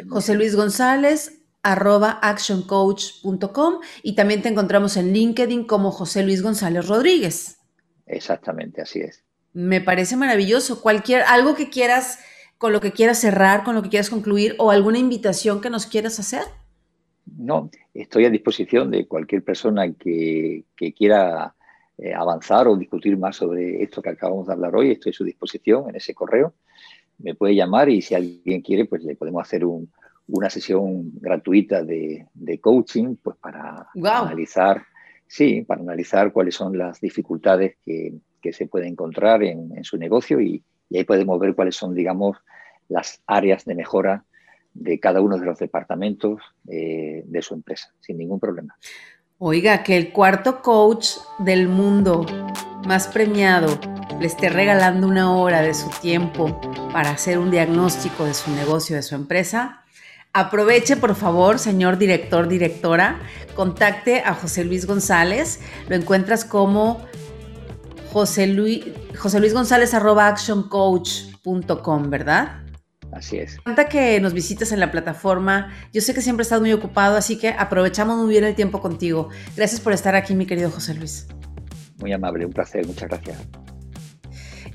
José 0.09 0.35
Luis 0.35 0.55
González, 0.55 1.43
arroba 1.61 2.19
actioncoach.com 2.21 3.79
y 4.03 4.15
también 4.15 4.41
te 4.41 4.49
encontramos 4.49 4.97
en 4.97 5.13
LinkedIn 5.13 5.65
como 5.65 5.91
José 5.91 6.23
Luis 6.23 6.41
González 6.41 6.87
Rodríguez. 6.87 7.57
Exactamente, 8.05 8.81
así 8.81 8.99
es. 8.99 9.23
Me 9.53 9.81
parece 9.81 10.17
maravilloso. 10.17 10.81
Cualquier, 10.81 11.21
algo 11.23 11.55
que 11.55 11.69
quieras, 11.69 12.19
con 12.57 12.73
lo 12.73 12.81
que 12.81 12.91
quieras 12.91 13.19
cerrar, 13.19 13.63
con 13.63 13.75
lo 13.75 13.81
que 13.81 13.89
quieras 13.89 14.09
concluir 14.09 14.55
o 14.59 14.71
alguna 14.71 14.97
invitación 14.97 15.61
que 15.61 15.69
nos 15.69 15.85
quieras 15.85 16.19
hacer. 16.19 16.43
No, 17.37 17.69
estoy 17.93 18.25
a 18.25 18.29
disposición 18.29 18.91
de 18.91 19.07
cualquier 19.07 19.43
persona 19.43 19.91
que, 19.93 20.65
que 20.75 20.93
quiera 20.93 21.55
eh, 21.97 22.13
avanzar 22.13 22.67
o 22.67 22.75
discutir 22.75 23.17
más 23.17 23.35
sobre 23.35 23.83
esto 23.83 24.01
que 24.01 24.09
acabamos 24.09 24.47
de 24.47 24.53
hablar 24.53 24.75
hoy, 24.75 24.91
estoy 24.91 25.11
a 25.11 25.13
su 25.13 25.23
disposición 25.23 25.89
en 25.89 25.95
ese 25.95 26.15
correo. 26.15 26.53
Me 27.19 27.35
puede 27.35 27.55
llamar 27.55 27.87
y 27.89 28.01
si 28.01 28.15
alguien 28.15 28.61
quiere, 28.61 28.85
pues 28.85 29.03
le 29.03 29.15
podemos 29.15 29.43
hacer 29.43 29.63
una 29.63 30.49
sesión 30.49 31.11
gratuita 31.19 31.83
de, 31.83 32.27
coaching 32.59 33.15
pues 33.21 33.37
para 33.37 33.87
analizar, 33.93 34.83
sí, 35.27 35.61
para 35.61 35.81
analizar 35.81 36.33
cuáles 36.33 36.55
son 36.55 36.77
las 36.77 36.99
dificultades 36.99 37.77
que, 37.85 38.19
se 38.51 38.67
puede 38.67 38.87
encontrar 38.87 39.41
en, 39.43 39.83
su 39.83 39.97
negocio 39.97 40.41
y, 40.41 40.63
ahí 40.93 41.05
podemos 41.05 41.39
ver 41.39 41.55
cuáles 41.55 41.75
son, 41.75 41.93
digamos, 41.93 42.37
las 42.89 43.21
áreas 43.25 43.65
de 43.65 43.75
mejora 43.75 44.25
de 44.73 44.99
cada 44.99 45.21
uno 45.21 45.37
de 45.37 45.45
los 45.45 45.59
departamentos 45.59 46.41
eh, 46.67 47.23
de 47.25 47.41
su 47.41 47.53
empresa, 47.53 47.93
sin 47.99 48.17
ningún 48.17 48.39
problema. 48.39 48.75
Oiga, 49.45 49.83
que 49.83 49.97
el 49.97 50.13
cuarto 50.13 50.61
coach 50.61 51.17
del 51.37 51.67
mundo 51.67 52.25
más 52.87 53.09
premiado 53.09 53.77
le 54.17 54.27
esté 54.27 54.47
regalando 54.47 55.05
una 55.05 55.35
hora 55.35 55.61
de 55.61 55.73
su 55.73 55.89
tiempo 55.89 56.61
para 56.93 57.09
hacer 57.09 57.37
un 57.37 57.51
diagnóstico 57.51 58.23
de 58.23 58.33
su 58.33 58.51
negocio, 58.51 58.95
de 58.95 59.01
su 59.01 59.15
empresa, 59.15 59.83
aproveche 60.31 60.95
por 60.95 61.13
favor, 61.15 61.59
señor 61.59 61.97
director, 61.97 62.47
directora, 62.47 63.19
contacte 63.53 64.23
a 64.25 64.33
José 64.33 64.63
Luis 64.63 64.85
González. 64.85 65.59
Lo 65.89 65.97
encuentras 65.97 66.45
como 66.45 67.05
José 68.13 68.47
Luis, 68.47 68.85
José 69.17 69.41
Luis 69.41 69.53
González 69.53 69.93
actioncoach.com, 69.93 72.09
¿verdad? 72.09 72.62
Así 73.15 73.37
es. 73.37 73.57
Encanta 73.59 73.87
que 73.89 74.19
nos 74.19 74.33
visites 74.33 74.71
en 74.71 74.79
la 74.79 74.91
plataforma. 74.91 75.71
Yo 75.91 76.01
sé 76.01 76.13
que 76.13 76.21
siempre 76.21 76.43
estás 76.43 76.59
muy 76.59 76.73
ocupado, 76.73 77.15
así 77.15 77.37
que 77.37 77.49
aprovechamos 77.49 78.17
muy 78.17 78.29
bien 78.29 78.43
el 78.43 78.55
tiempo 78.55 78.81
contigo. 78.81 79.29
Gracias 79.55 79.81
por 79.81 79.93
estar 79.93 80.15
aquí, 80.15 80.33
mi 80.33 80.45
querido 80.45 80.71
José 80.71 80.95
Luis. 80.95 81.27
Muy 81.99 82.11
amable, 82.11 82.45
un 82.45 82.53
placer, 82.53 82.85
muchas 82.85 83.09
gracias. 83.09 83.37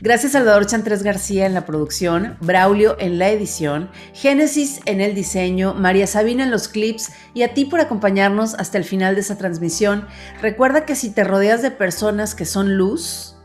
Gracias 0.01 0.33
Salvador 0.33 0.65
Chantres 0.65 1.03
García 1.03 1.45
en 1.45 1.55
la 1.55 1.67
producción, 1.67 2.37
Braulio 2.41 2.97
en 3.01 3.19
la 3.19 3.31
edición, 3.31 3.91
Génesis 4.13 4.81
en 4.85 5.01
el 5.01 5.13
diseño, 5.17 5.75
María 5.75 6.07
Sabina 6.07 6.45
en 6.45 6.53
los 6.53 6.69
clips 6.69 7.11
y 7.35 7.43
a 7.43 7.53
ti 7.53 7.65
por 7.65 7.81
acompañarnos 7.81 8.55
hasta 8.55 8.79
el 8.79 8.85
final 8.85 9.17
de 9.17 9.23
esta 9.23 9.39
transmisión. 9.39 10.07
Recuerda 10.41 10.85
que 10.85 10.95
si 10.95 11.11
te 11.11 11.25
rodeas 11.25 11.63
de 11.63 11.73
personas 11.73 12.37
que 12.37 12.45
son 12.45 12.77
luz, 12.77 13.37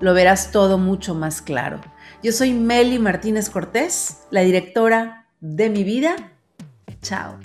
lo 0.00 0.14
verás 0.14 0.50
todo 0.50 0.78
mucho 0.78 1.14
más 1.14 1.40
claro. 1.42 1.80
Yo 2.20 2.32
soy 2.32 2.52
Meli 2.52 2.98
Martínez 2.98 3.48
Cortés, 3.48 4.18
la 4.30 4.40
directora 4.40 5.28
de 5.40 5.70
mi 5.70 5.84
vida. 5.84 6.16
Chao. 7.00 7.38